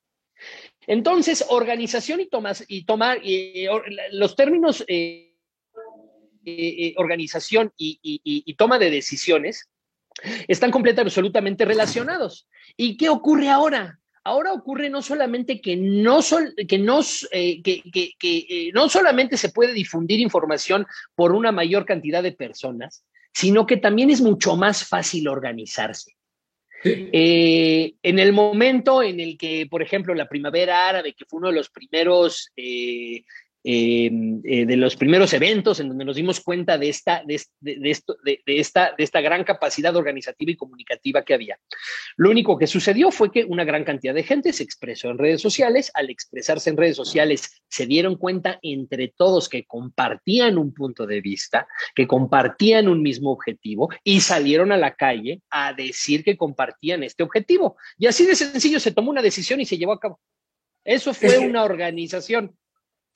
Entonces, 0.87 1.45
organización 1.49 2.21
y, 2.21 2.27
tomas, 2.29 2.65
y 2.67 2.85
tomar 2.85 3.21
los 4.13 4.37
términos 4.37 4.85
eh, 4.89 5.35
eh, 6.45 6.75
eh, 6.79 6.95
organización 6.97 7.73
y 7.77 8.55
toma 8.55 8.79
de 8.79 8.91
decisiones 8.91 9.69
están 10.47 10.71
completamente, 10.71 11.09
absolutamente 11.09 11.65
relacionados. 11.65 12.49
¿Y 12.77 12.97
qué 12.97 13.09
ocurre 13.09 13.49
ahora? 13.49 13.99
Ahora 14.25 14.53
ocurre 14.53 14.91
no 14.91 15.01
solamente 15.01 15.61
que 15.61 15.77
no, 15.77 16.21
que, 16.69 16.79
no, 16.79 17.01
eh, 17.33 17.63
que, 17.63 17.83
eh, 18.21 18.71
no 18.75 18.89
solamente 18.89 19.37
se 19.37 19.51
puede 19.51 19.73
difundir 19.73 20.21
información 20.21 20.87
por 21.15 21.33
una 21.33 21.51
mayor 21.53 21.87
cantidad 21.87 22.23
de 22.23 22.33
personas, 22.33 23.05
sino 23.33 23.67
que 23.67 23.79
también 23.79 24.11
es 24.11 24.21
mucho 24.21 24.57
más 24.57 24.87
fácil 24.87 25.29
organizarse. 25.29 26.15
Eh, 26.85 27.95
en 28.03 28.19
el 28.19 28.33
momento 28.33 29.03
en 29.03 29.19
el 29.19 29.37
que, 29.37 29.67
por 29.69 29.83
ejemplo, 29.83 30.15
la 30.15 30.29
primavera 30.29 30.89
árabe, 30.89 31.15
que 31.15 31.25
fue 31.25 31.39
uno 31.39 31.49
de 31.49 31.55
los 31.55 31.71
primeros 31.71 32.53
eh, 33.71 34.65
de 34.65 34.77
los 34.79 34.97
primeros 34.97 35.35
eventos 35.35 35.79
en 35.79 35.89
donde 35.89 36.07
nos 36.07 36.17
dimos 36.17 36.41
cuenta 36.41 36.79
de 36.79 36.89
esta, 36.89 37.23
de, 37.27 37.35
esto, 37.35 38.17
de, 38.23 38.41
esta, 38.47 38.95
de 38.97 39.05
esta 39.05 39.21
gran 39.21 39.45
capacidad 39.45 39.95
organizativa 39.95 40.51
y 40.51 40.57
comunicativa 40.57 41.23
que 41.23 41.35
había. 41.35 41.59
Lo 42.17 42.31
único 42.31 42.57
que 42.57 42.67
sucedió 42.67 43.11
fue 43.11 43.31
que 43.31 43.45
una 43.45 43.65
gran 43.65 43.85
cantidad 43.85 44.15
de 44.15 44.23
gente 44.23 44.55
se 44.55 44.63
expresó 44.63 45.11
en 45.11 45.19
redes 45.19 45.43
sociales. 45.43 45.91
Al 45.93 46.09
expresarse 46.09 46.71
en 46.71 46.79
redes 46.79 46.97
sociales, 46.97 47.61
se 47.69 47.85
dieron 47.85 48.17
cuenta 48.17 48.59
entre 48.63 49.13
todos 49.15 49.51
que 49.51 49.67
compartían 49.67 50.57
un 50.57 50.73
punto 50.73 51.07
de 51.07 51.21
vista, 51.21 51.69
que 51.95 52.07
compartían 52.07 52.89
un 52.89 53.03
mismo 53.03 53.33
objetivo 53.33 53.91
y 54.03 54.21
salieron 54.21 54.73
a 54.73 54.79
la 54.79 54.95
calle 54.95 55.43
a 55.51 55.75
decir 55.75 56.25
que 56.25 56.39
compartían 56.39 57.03
este 57.03 57.23
objetivo. 57.23 57.77
Y 57.99 58.07
así 58.07 58.25
de 58.25 58.35
sencillo 58.35 58.81
se 58.81 58.93
tomó 58.93 59.11
una 59.11 59.21
decisión 59.21 59.61
y 59.61 59.67
se 59.67 59.77
llevó 59.77 59.93
a 59.93 60.01
cabo. 60.01 60.19
Eso 60.85 61.13
fue 61.13 61.37
una 61.37 61.65
organización. 61.65 62.57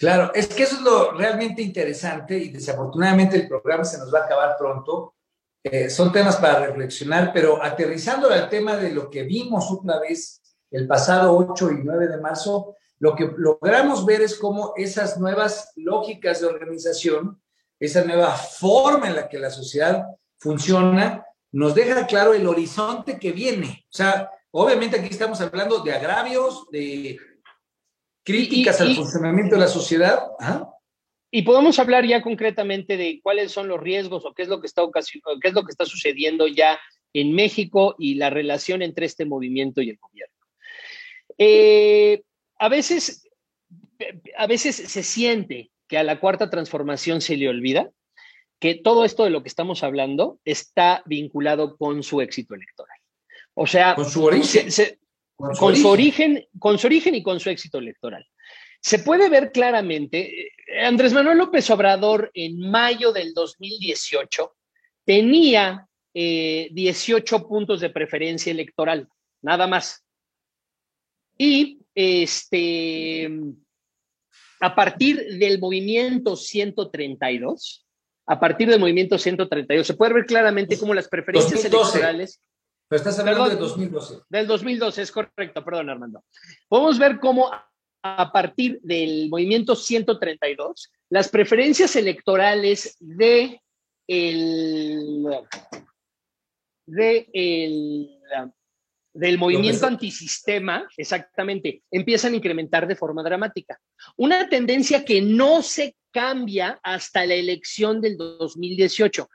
Claro, 0.03 0.33
es 0.35 0.49
que 0.49 0.65
eso 0.65 0.75
es 0.75 0.83
lo 0.83 1.13
realmente 1.13 1.63
interesante 1.63 2.37
y 2.37 2.49
desafortunadamente 2.49 3.37
el 3.37 3.47
programa 3.47 3.85
se 3.85 3.99
nos 3.99 4.13
va 4.13 4.19
a 4.19 4.25
acabar 4.25 4.57
pronto. 4.59 5.15
Eh, 5.63 5.89
son 5.91 6.11
temas 6.11 6.39
para 6.39 6.67
reflexionar, 6.67 7.31
pero 7.33 7.63
aterrizando 7.63 8.29
al 8.29 8.51
tema 8.51 8.77
de 8.77 8.91
lo 8.91 9.09
que 9.09 9.23
vimos 9.23 9.71
una 9.71 10.01
vez 10.01 10.43
el 10.73 10.89
pasado 10.89 11.37
8 11.37 11.71
y 11.71 11.85
9 11.85 12.09
de 12.09 12.17
marzo, 12.17 12.75
lo 12.99 13.15
que 13.15 13.33
logramos 13.37 14.05
ver 14.05 14.23
es 14.23 14.37
cómo 14.37 14.73
esas 14.77 15.21
nuevas 15.21 15.71
lógicas 15.77 16.41
de 16.41 16.49
organización, 16.49 17.41
esa 17.79 18.05
nueva 18.05 18.33
forma 18.33 19.07
en 19.07 19.15
la 19.15 19.29
que 19.29 19.39
la 19.39 19.51
sociedad 19.51 20.05
funciona, 20.41 21.25
nos 21.53 21.77
deja 21.77 22.09
claro 22.09 22.35
el 22.35 22.49
horizonte 22.49 23.21
que 23.21 23.31
viene. 23.31 23.85
O 23.85 23.97
sea, 23.97 24.33
obviamente 24.51 24.99
aquí 24.99 25.11
estamos 25.11 25.41
hablando 25.41 25.79
de 25.79 25.93
agravios, 25.93 26.67
de 26.73 27.21
críticas 28.25 28.81
al 28.81 28.95
funcionamiento 28.95 29.55
de 29.57 29.61
la 29.61 29.69
sociedad. 29.69 30.21
Y 31.31 31.43
podemos 31.43 31.79
hablar 31.79 32.07
ya 32.07 32.23
concretamente 32.23 32.97
de 32.97 33.21
cuáles 33.23 33.53
son 33.53 33.69
los 33.69 33.81
riesgos 33.81 34.25
o 34.25 34.35
qué 34.35 34.43
es 34.43 34.49
lo 34.49 34.61
que 34.61 34.67
está 34.67 34.83
qué 34.93 35.49
es 35.49 35.55
lo 35.55 35.65
que 35.65 35.71
está 35.71 35.87
sucediendo 35.87 36.47
ya 36.47 36.79
en 37.15 37.33
México 37.33 37.95
y 37.99 38.15
la 38.15 38.31
relación 38.31 38.83
entre 38.83 39.07
este 39.07 39.25
movimiento 39.25 39.81
y 39.81 39.91
el 39.91 39.99
gobierno. 39.99 40.35
Eh, 41.39 42.23
a 42.59 42.69
veces, 42.69 43.29
a 44.37 44.47
veces 44.47 44.77
se 44.77 45.03
siente 45.03 45.71
que 45.89 45.99
a 45.99 46.05
la 46.05 46.21
cuarta 46.21 46.51
transformación 46.51 47.21
se 47.21 47.37
le 47.37 47.49
olvida 47.49 47.91
que 48.59 48.75
todo 48.77 49.05
esto 49.05 49.25
de 49.25 49.31
lo 49.31 49.43
que 49.43 49.49
estamos 49.49 49.83
hablando 49.83 50.39
está 50.45 51.03
vinculado 51.07 51.77
con 51.77 52.03
su 52.03 52.21
éxito 52.21 52.55
electoral. 52.55 52.97
O 53.55 53.67
sea, 53.67 53.95
con 53.95 54.09
su 54.09 54.25
origen. 54.25 54.69
Con 55.37 55.77
su, 55.77 55.89
origen. 55.89 56.47
con 56.59 56.79
su 56.79 56.87
origen 56.87 57.15
y 57.15 57.23
con 57.23 57.41
su 57.41 57.51
éxito 57.51 57.79
electoral. 57.79 58.25
Se 58.81 58.99
puede 58.99 59.29
ver 59.29 59.53
claramente, 59.53 60.41
eh, 60.41 60.85
Andrés 60.85 61.13
Manuel 61.13 61.39
López 61.39 61.69
Obrador 61.71 62.31
en 62.35 62.59
mayo 62.71 63.13
del 63.13 63.33
2018 63.33 64.55
tenía 65.05 65.89
18 66.15 67.37
eh, 67.37 67.41
puntos 67.49 67.81
de 67.81 67.91
preferencia 67.91 68.51
electoral, 68.51 69.09
nada 69.41 69.67
más. 69.67 70.05
Y 71.39 71.81
este, 71.95 73.31
a 74.61 74.75
partir 74.75 75.39
del 75.39 75.59
movimiento 75.59 76.37
132, 76.37 77.87
a 78.27 78.39
partir 78.39 78.69
del 78.69 78.81
movimiento 78.81 79.19
132, 79.19 79.87
se 79.87 79.95
puede 79.95 80.15
ver 80.15 80.27
claramente 80.27 80.79
cómo 80.79 80.95
las 80.95 81.09
preferencias 81.09 81.65
electorales 81.65 82.41
pero 82.93 83.09
estás 83.09 83.19
hablando 83.21 83.49
del 83.49 83.59
2012. 83.59 84.19
Del 84.29 84.47
2012, 84.47 85.01
es 85.01 85.11
correcto, 85.11 85.65
perdón, 85.65 85.89
Armando. 85.89 86.23
Podemos 86.69 86.99
ver 86.99 87.19
cómo 87.21 87.51
a 88.03 88.33
partir 88.33 88.81
del 88.83 89.31
movimiento 89.31 89.75
132, 89.75 90.93
las 91.09 91.31
preferencias 91.31 91.97
electorales 91.97 92.95
de 93.01 93.63
el, 94.07 95.27
de 96.85 97.31
el, 97.33 98.11
del 99.15 99.39
movimiento 99.39 99.87
antisistema, 99.87 100.87
exactamente, 100.95 101.85
empiezan 101.91 102.35
a 102.35 102.37
incrementar 102.37 102.87
de 102.87 102.97
forma 102.97 103.23
dramática. 103.23 103.81
Una 104.19 104.51
tendencia 104.51 105.03
que 105.03 105.23
no 105.23 105.63
se 105.63 105.97
cambia 106.11 106.79
hasta 106.83 107.25
la 107.25 107.37
elección 107.37 108.03
del 108.03 108.19
2018. 108.19 109.31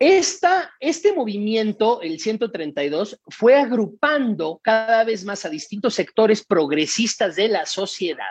Este 0.00 1.12
movimiento, 1.14 2.00
el 2.00 2.18
132, 2.18 3.20
fue 3.28 3.56
agrupando 3.56 4.58
cada 4.64 5.04
vez 5.04 5.26
más 5.26 5.44
a 5.44 5.50
distintos 5.50 5.94
sectores 5.94 6.42
progresistas 6.42 7.36
de 7.36 7.48
la 7.48 7.66
sociedad 7.66 8.30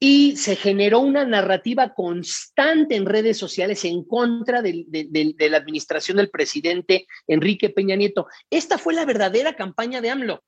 y 0.00 0.36
se 0.36 0.56
generó 0.56 0.98
una 0.98 1.24
narrativa 1.24 1.94
constante 1.94 2.96
en 2.96 3.06
redes 3.06 3.38
sociales 3.38 3.84
en 3.84 4.02
contra 4.02 4.62
de, 4.62 4.84
la 5.38 5.56
administración 5.56 6.16
del 6.16 6.28
presidente 6.28 7.06
Enrique 7.28 7.70
Peña 7.70 7.94
Nieto. 7.94 8.26
Esta 8.50 8.76
fue 8.76 8.94
la 8.94 9.04
verdadera 9.04 9.54
campaña 9.54 10.00
de 10.00 10.10
AMLO. 10.10 10.42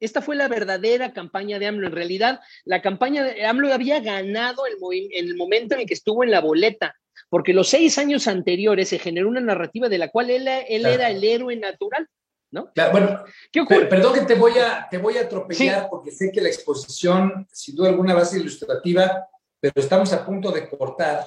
Esta 0.00 0.22
fue 0.22 0.34
la 0.34 0.48
verdadera 0.48 1.12
campaña 1.12 1.60
de 1.60 1.68
AMLO. 1.68 1.86
En 1.86 1.92
realidad, 1.92 2.40
la 2.64 2.82
campaña 2.82 3.22
de 3.22 3.46
AMLO 3.46 3.72
había 3.72 4.00
ganado 4.00 4.64
en 4.66 5.08
el 5.12 5.36
momento 5.36 5.76
en 5.76 5.82
el 5.82 5.86
que 5.86 5.94
estuvo 5.94 6.24
en 6.24 6.32
la 6.32 6.40
boleta 6.40 6.96
porque 7.28 7.52
los 7.52 7.68
seis 7.68 7.98
años 7.98 8.26
anteriores 8.26 8.88
se 8.88 8.98
generó 8.98 9.28
una 9.28 9.40
narrativa 9.40 9.88
de 9.88 9.98
la 9.98 10.08
cual 10.08 10.30
él, 10.30 10.48
era 10.48 11.10
el 11.10 11.22
héroe 11.22 11.56
natural. 11.56 12.08
¿No? 12.50 12.72
bueno, 12.92 13.24
¿Qué 13.52 13.62
perdón 13.66 14.14
que 14.14 14.22
te 14.22 14.34
voy 14.34 14.52
a, 14.56 14.88
te 14.90 14.96
voy 14.96 15.18
a 15.18 15.22
atropellar 15.22 15.88
porque 15.90 16.10
sé 16.10 16.32
que 16.32 16.40
la 16.40 16.48
exposición, 16.48 17.46
sin 17.52 17.76
duda 17.76 17.90
alguna, 17.90 18.14
va 18.14 18.22
a 18.22 18.24
ser 18.24 18.40
ilustrativa, 18.40 19.28
pero 19.60 19.74
estamos 19.76 20.14
a 20.14 20.24
punto 20.24 20.50
de 20.50 20.66
cortar. 20.66 21.26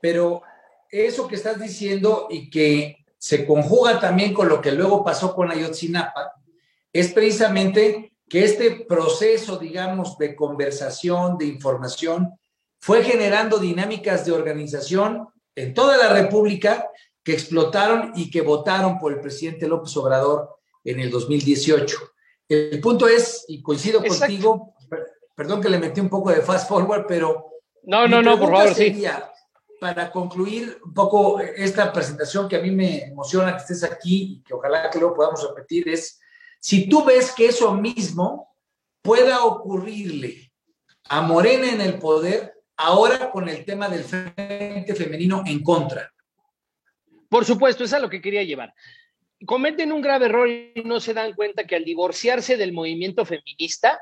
Pero 0.00 0.42
eso 0.90 1.28
que 1.28 1.34
estás 1.34 1.60
diciendo 1.60 2.28
y 2.30 2.48
que 2.48 3.04
se 3.18 3.46
conjuga 3.46 4.00
también 4.00 4.32
con 4.32 4.48
lo 4.48 4.60
que 4.60 4.72
luego 4.72 5.04
pasó 5.04 5.34
con 5.34 5.50
Ayotzinapa, 5.50 6.32
es 6.92 7.12
precisamente 7.12 8.12
que 8.28 8.44
este 8.44 8.84
proceso, 8.88 9.58
digamos, 9.58 10.16
de 10.18 10.34
conversación, 10.34 11.36
de 11.38 11.46
información, 11.46 12.38
fue 12.84 13.02
generando 13.02 13.56
dinámicas 13.58 14.26
de 14.26 14.32
organización 14.32 15.26
en 15.54 15.72
toda 15.72 15.96
la 15.96 16.10
República 16.10 16.90
que 17.22 17.32
explotaron 17.32 18.12
y 18.14 18.30
que 18.30 18.42
votaron 18.42 18.98
por 18.98 19.14
el 19.14 19.20
presidente 19.20 19.66
López 19.66 19.96
Obrador 19.96 20.58
en 20.84 21.00
el 21.00 21.10
2018. 21.10 21.96
El 22.46 22.80
punto 22.82 23.08
es, 23.08 23.46
y 23.48 23.62
coincido 23.62 24.04
contigo, 24.04 24.74
perdón 25.34 25.62
que 25.62 25.70
le 25.70 25.78
metí 25.78 25.98
un 26.02 26.10
poco 26.10 26.28
de 26.28 26.42
fast 26.42 26.68
forward, 26.68 27.06
pero... 27.08 27.52
No, 27.84 28.06
no, 28.06 28.20
no, 28.20 28.38
por 28.38 28.50
favor, 28.50 28.74
sí. 28.74 29.02
Para 29.80 30.10
concluir 30.10 30.78
un 30.84 30.92
poco 30.92 31.40
esta 31.40 31.90
presentación 31.90 32.46
que 32.50 32.56
a 32.56 32.60
mí 32.60 32.70
me 32.70 33.04
emociona 33.04 33.56
que 33.56 33.62
estés 33.62 33.82
aquí 33.82 34.34
y 34.34 34.42
que 34.42 34.52
ojalá 34.52 34.90
que 34.90 35.00
lo 35.00 35.14
podamos 35.14 35.42
repetir, 35.42 35.88
es 35.88 36.20
si 36.60 36.86
tú 36.86 37.02
ves 37.02 37.32
que 37.32 37.46
eso 37.46 37.72
mismo 37.72 38.54
pueda 39.00 39.42
ocurrirle 39.42 40.52
a 41.08 41.22
Morena 41.22 41.72
en 41.72 41.80
el 41.80 41.98
poder, 41.98 42.53
ahora 42.76 43.30
con 43.30 43.48
el 43.48 43.64
tema 43.64 43.88
del 43.88 44.04
frente 44.04 44.94
femenino 44.94 45.42
en 45.46 45.62
contra. 45.62 46.12
Por 47.28 47.44
supuesto, 47.44 47.84
es 47.84 47.92
a 47.92 47.98
lo 47.98 48.08
que 48.08 48.20
quería 48.20 48.42
llevar. 48.42 48.74
Cometen 49.46 49.92
un 49.92 50.00
grave 50.00 50.26
error 50.26 50.48
y 50.48 50.72
no 50.84 51.00
se 51.00 51.14
dan 51.14 51.34
cuenta 51.34 51.64
que 51.64 51.76
al 51.76 51.84
divorciarse 51.84 52.56
del 52.56 52.72
movimiento 52.72 53.24
feminista, 53.24 54.00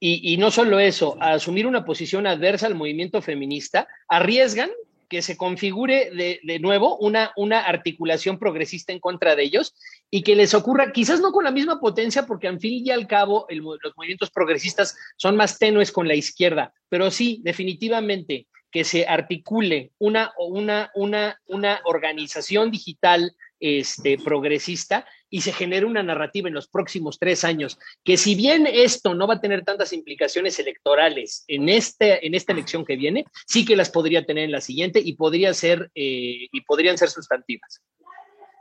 y, 0.00 0.32
y 0.32 0.36
no 0.36 0.50
solo 0.50 0.78
eso, 0.78 1.16
a 1.20 1.32
asumir 1.32 1.66
una 1.66 1.84
posición 1.84 2.26
adversa 2.26 2.66
al 2.66 2.74
movimiento 2.74 3.20
feminista, 3.20 3.88
arriesgan 4.08 4.70
que 5.08 5.22
se 5.22 5.36
configure 5.36 6.10
de, 6.10 6.58
nuevo 6.58 6.96
una, 6.98 7.32
una 7.36 7.60
articulación 7.60 8.38
progresista 8.38 8.92
en 8.92 9.00
contra 9.00 9.34
de 9.34 9.42
ellos 9.42 9.74
y 10.10 10.22
que 10.22 10.36
les 10.36 10.54
ocurra, 10.54 10.92
quizás 10.92 11.20
no 11.20 11.32
con 11.32 11.44
la 11.44 11.50
misma 11.50 11.80
potencia, 11.80 12.26
porque 12.26 12.48
al 12.48 12.60
fin 12.60 12.86
y 12.86 12.90
al 12.90 13.06
cabo 13.06 13.46
los 13.50 13.96
movimientos 13.96 14.30
progresistas 14.30 14.96
son 15.16 15.36
más 15.36 15.58
tenues 15.58 15.92
con 15.92 16.06
la 16.06 16.14
izquierda, 16.14 16.72
pero 16.88 17.10
sí, 17.10 17.40
definitivamente, 17.42 18.46
que 18.70 18.84
se 18.84 19.06
articule 19.06 19.92
una, 19.98 20.32
una, 20.38 20.90
una, 20.94 21.40
una 21.46 21.80
organización 21.84 22.70
digital 22.70 23.34
este, 23.60 24.18
progresista 24.18 25.06
y 25.30 25.42
se 25.42 25.52
genere 25.52 25.86
una 25.86 26.02
narrativa 26.02 26.48
en 26.48 26.54
los 26.54 26.68
próximos 26.68 27.18
tres 27.18 27.44
años, 27.44 27.78
que 28.04 28.16
si 28.16 28.34
bien 28.34 28.66
esto 28.66 29.14
no 29.14 29.26
va 29.26 29.34
a 29.34 29.40
tener 29.40 29.64
tantas 29.64 29.92
implicaciones 29.92 30.58
electorales 30.58 31.44
en, 31.48 31.68
este, 31.68 32.26
en 32.26 32.34
esta 32.34 32.52
elección 32.52 32.84
que 32.84 32.96
viene, 32.96 33.24
sí 33.46 33.64
que 33.64 33.76
las 33.76 33.90
podría 33.90 34.24
tener 34.24 34.44
en 34.44 34.52
la 34.52 34.60
siguiente 34.60 35.00
y, 35.04 35.14
podría 35.14 35.52
ser, 35.54 35.90
eh, 35.94 36.48
y 36.50 36.60
podrían 36.62 36.96
ser 36.96 37.10
sustantivas. 37.10 37.82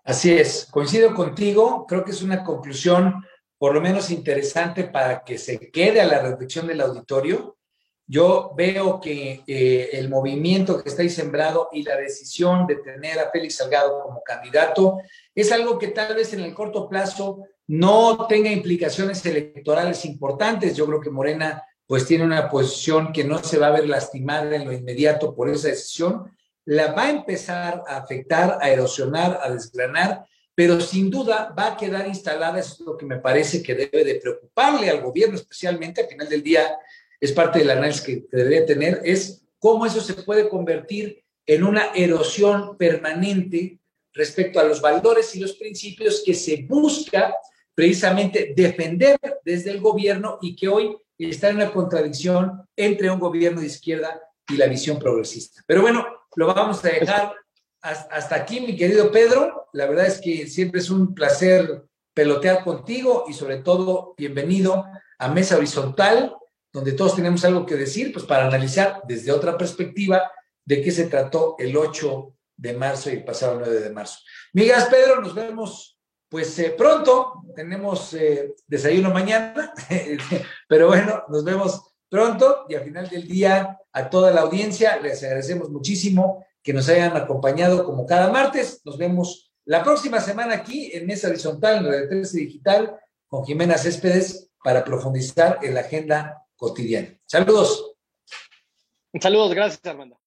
Así 0.04 0.32
es, 0.32 0.68
coincido 0.72 1.14
contigo, 1.14 1.86
creo 1.88 2.04
que 2.04 2.12
es 2.12 2.22
una 2.22 2.44
conclusión 2.44 3.24
por 3.58 3.74
lo 3.74 3.82
menos 3.82 4.12
interesante 4.12 4.84
para 4.84 5.24
que 5.24 5.38
se 5.38 5.72
quede 5.72 6.00
a 6.00 6.06
la 6.06 6.22
reflexión 6.22 6.68
del 6.68 6.82
auditorio. 6.82 7.57
Yo 8.10 8.54
veo 8.56 9.02
que 9.02 9.44
eh, 9.46 9.90
el 9.92 10.08
movimiento 10.08 10.82
que 10.82 10.88
está 10.88 11.02
ahí 11.02 11.10
sembrado 11.10 11.68
y 11.74 11.84
la 11.84 11.98
decisión 11.98 12.66
de 12.66 12.78
tener 12.78 13.20
a 13.20 13.30
Félix 13.30 13.58
Salgado 13.58 14.02
como 14.02 14.24
candidato 14.24 15.00
es 15.36 15.52
algo 15.52 15.78
que 15.78 15.90
tal 15.90 16.16
vez 16.16 16.32
en 16.32 16.40
el 16.40 16.54
corto 16.54 16.88
plazo 16.88 17.44
no 17.68 18.26
tenga 18.28 18.50
implicaciones 18.50 19.26
electorales 19.26 20.06
importantes. 20.06 20.78
Yo 20.78 20.86
creo 20.86 21.02
que 21.02 21.10
Morena 21.10 21.62
pues 21.86 22.06
tiene 22.06 22.24
una 22.24 22.50
posición 22.50 23.12
que 23.12 23.26
no 23.26 23.44
se 23.44 23.58
va 23.58 23.68
a 23.68 23.72
ver 23.72 23.90
lastimada 23.90 24.56
en 24.56 24.66
lo 24.66 24.72
inmediato 24.72 25.36
por 25.36 25.50
esa 25.50 25.68
decisión. 25.68 26.32
La 26.64 26.94
va 26.94 27.04
a 27.04 27.10
empezar 27.10 27.84
a 27.88 27.98
afectar, 27.98 28.58
a 28.62 28.70
erosionar, 28.70 29.40
a 29.44 29.50
desgranar, 29.50 30.26
pero 30.56 30.82
sin 30.82 31.10
duda 31.10 31.54
va 31.58 31.68
a 31.68 31.78
quedar 31.78 32.08
instalada, 32.08 32.60
es 32.60 32.80
lo 32.80 32.98
que 32.98 33.06
me 33.06 33.18
parece 33.18 33.62
que 33.62 33.76
debe 33.76 34.04
de 34.04 34.16
preocuparle 34.16 34.90
al 34.90 35.02
gobierno, 35.02 35.36
especialmente 35.36 36.02
al 36.02 36.08
final 36.08 36.28
del 36.28 36.42
día, 36.42 36.78
es 37.20 37.32
parte 37.32 37.60
del 37.60 37.72
análisis 37.72 38.02
que, 38.02 38.28
que 38.28 38.38
debería 38.38 38.66
tener, 38.66 39.02
es 39.04 39.44
cómo 39.60 39.86
eso 39.86 40.02
se 40.02 40.14
puede 40.14 40.50
convertir 40.50 41.24
en 41.46 41.64
una 41.64 41.92
erosión 41.96 42.78
permanente 42.78 43.80
respecto 44.14 44.60
a 44.60 44.64
los 44.64 44.82
valores 44.82 45.36
y 45.36 45.40
los 45.40 45.54
principios 45.54 46.24
que 46.26 46.34
se 46.34 46.66
busca 46.68 47.34
precisamente 47.74 48.54
defender 48.56 49.18
desde 49.46 49.72
el 49.72 49.80
gobierno 49.80 50.40
y 50.42 50.56
que 50.56 50.68
hoy 50.68 50.98
está 51.18 51.50
en 51.50 51.58
una 51.58 51.72
contradicción 51.72 52.64
entre 52.76 53.10
un 53.10 53.20
gobierno 53.20 53.62
de 53.62 53.68
izquierda 53.68 54.20
y 54.50 54.58
la 54.58 54.68
visión 54.68 54.98
progresista. 54.98 55.62
Pero 55.66 55.82
bueno, 55.82 56.06
lo 56.36 56.48
vamos 56.48 56.84
a 56.84 56.90
dejar 56.90 57.34
hasta 57.82 58.36
aquí, 58.36 58.60
mi 58.62 58.76
querido 58.76 59.12
Pedro. 59.12 59.68
La 59.74 59.86
verdad 59.86 60.08
es 60.08 60.20
que 60.20 60.48
siempre 60.48 60.82
es 60.82 60.90
un 60.90 61.14
placer 61.14 61.84
pelotear 62.14 62.64
contigo 62.64 63.26
y 63.28 63.34
sobre 63.34 63.58
todo 63.58 64.16
bienvenido 64.18 64.86
a 65.20 65.28
Mesa 65.30 65.58
Horizontal, 65.58 66.36
donde 66.78 66.92
todos 66.92 67.16
tenemos 67.16 67.44
algo 67.44 67.66
que 67.66 67.74
decir, 67.74 68.14
pues 68.14 68.24
para 68.24 68.46
analizar 68.46 69.02
desde 69.08 69.32
otra 69.32 69.58
perspectiva 69.58 70.32
de 70.64 70.80
qué 70.80 70.92
se 70.92 71.06
trató 71.06 71.56
el 71.58 71.76
8 71.76 72.36
de 72.56 72.74
marzo 72.74 73.10
y 73.10 73.24
pasado 73.24 73.58
9 73.58 73.80
de 73.80 73.90
marzo. 73.90 74.20
Migas, 74.54 74.86
Pedro, 74.86 75.20
nos 75.20 75.34
vemos 75.34 76.00
pues 76.30 76.60
eh, 76.60 76.76
pronto. 76.78 77.42
Tenemos 77.56 78.14
eh, 78.14 78.54
desayuno 78.68 79.10
mañana, 79.10 79.74
pero 80.70 80.86
bueno, 80.86 81.24
nos 81.30 81.44
vemos 81.44 81.96
pronto 82.10 82.68
y 82.70 82.76
al 82.76 82.84
final 82.84 83.10
del 83.10 83.28
día 83.28 83.80
a 83.92 84.10
toda 84.12 84.30
la 84.30 84.42
audiencia 84.42 84.98
les 84.98 85.24
agradecemos 85.24 85.72
muchísimo 85.72 86.46
que 86.62 86.74
nos 86.74 86.88
hayan 86.90 87.18
acompañado 87.18 87.86
como 87.86 88.06
cada 88.06 88.32
martes. 88.32 88.82
Nos 88.86 89.00
vemos 89.00 89.52
la 89.66 89.84
próxima 89.84 90.22
semana 90.22 90.54
aquí 90.54 90.92
en 90.94 91.08
Mesa 91.08 91.28
Horizontal, 91.28 91.78
en 91.78 91.86
Radio 91.92 92.08
13 92.08 92.38
Digital, 92.38 93.00
con 93.28 93.44
Jimena 93.46 93.80
Céspedes 93.80 94.52
para 94.64 94.84
profundizar 94.84 95.58
en 95.64 95.74
la 95.74 95.80
agenda 95.80 96.44
cotidiana. 96.58 97.18
Saludos. 97.26 97.96
Saludos, 99.22 99.54
gracias, 99.54 99.86
Armando. 99.86 100.20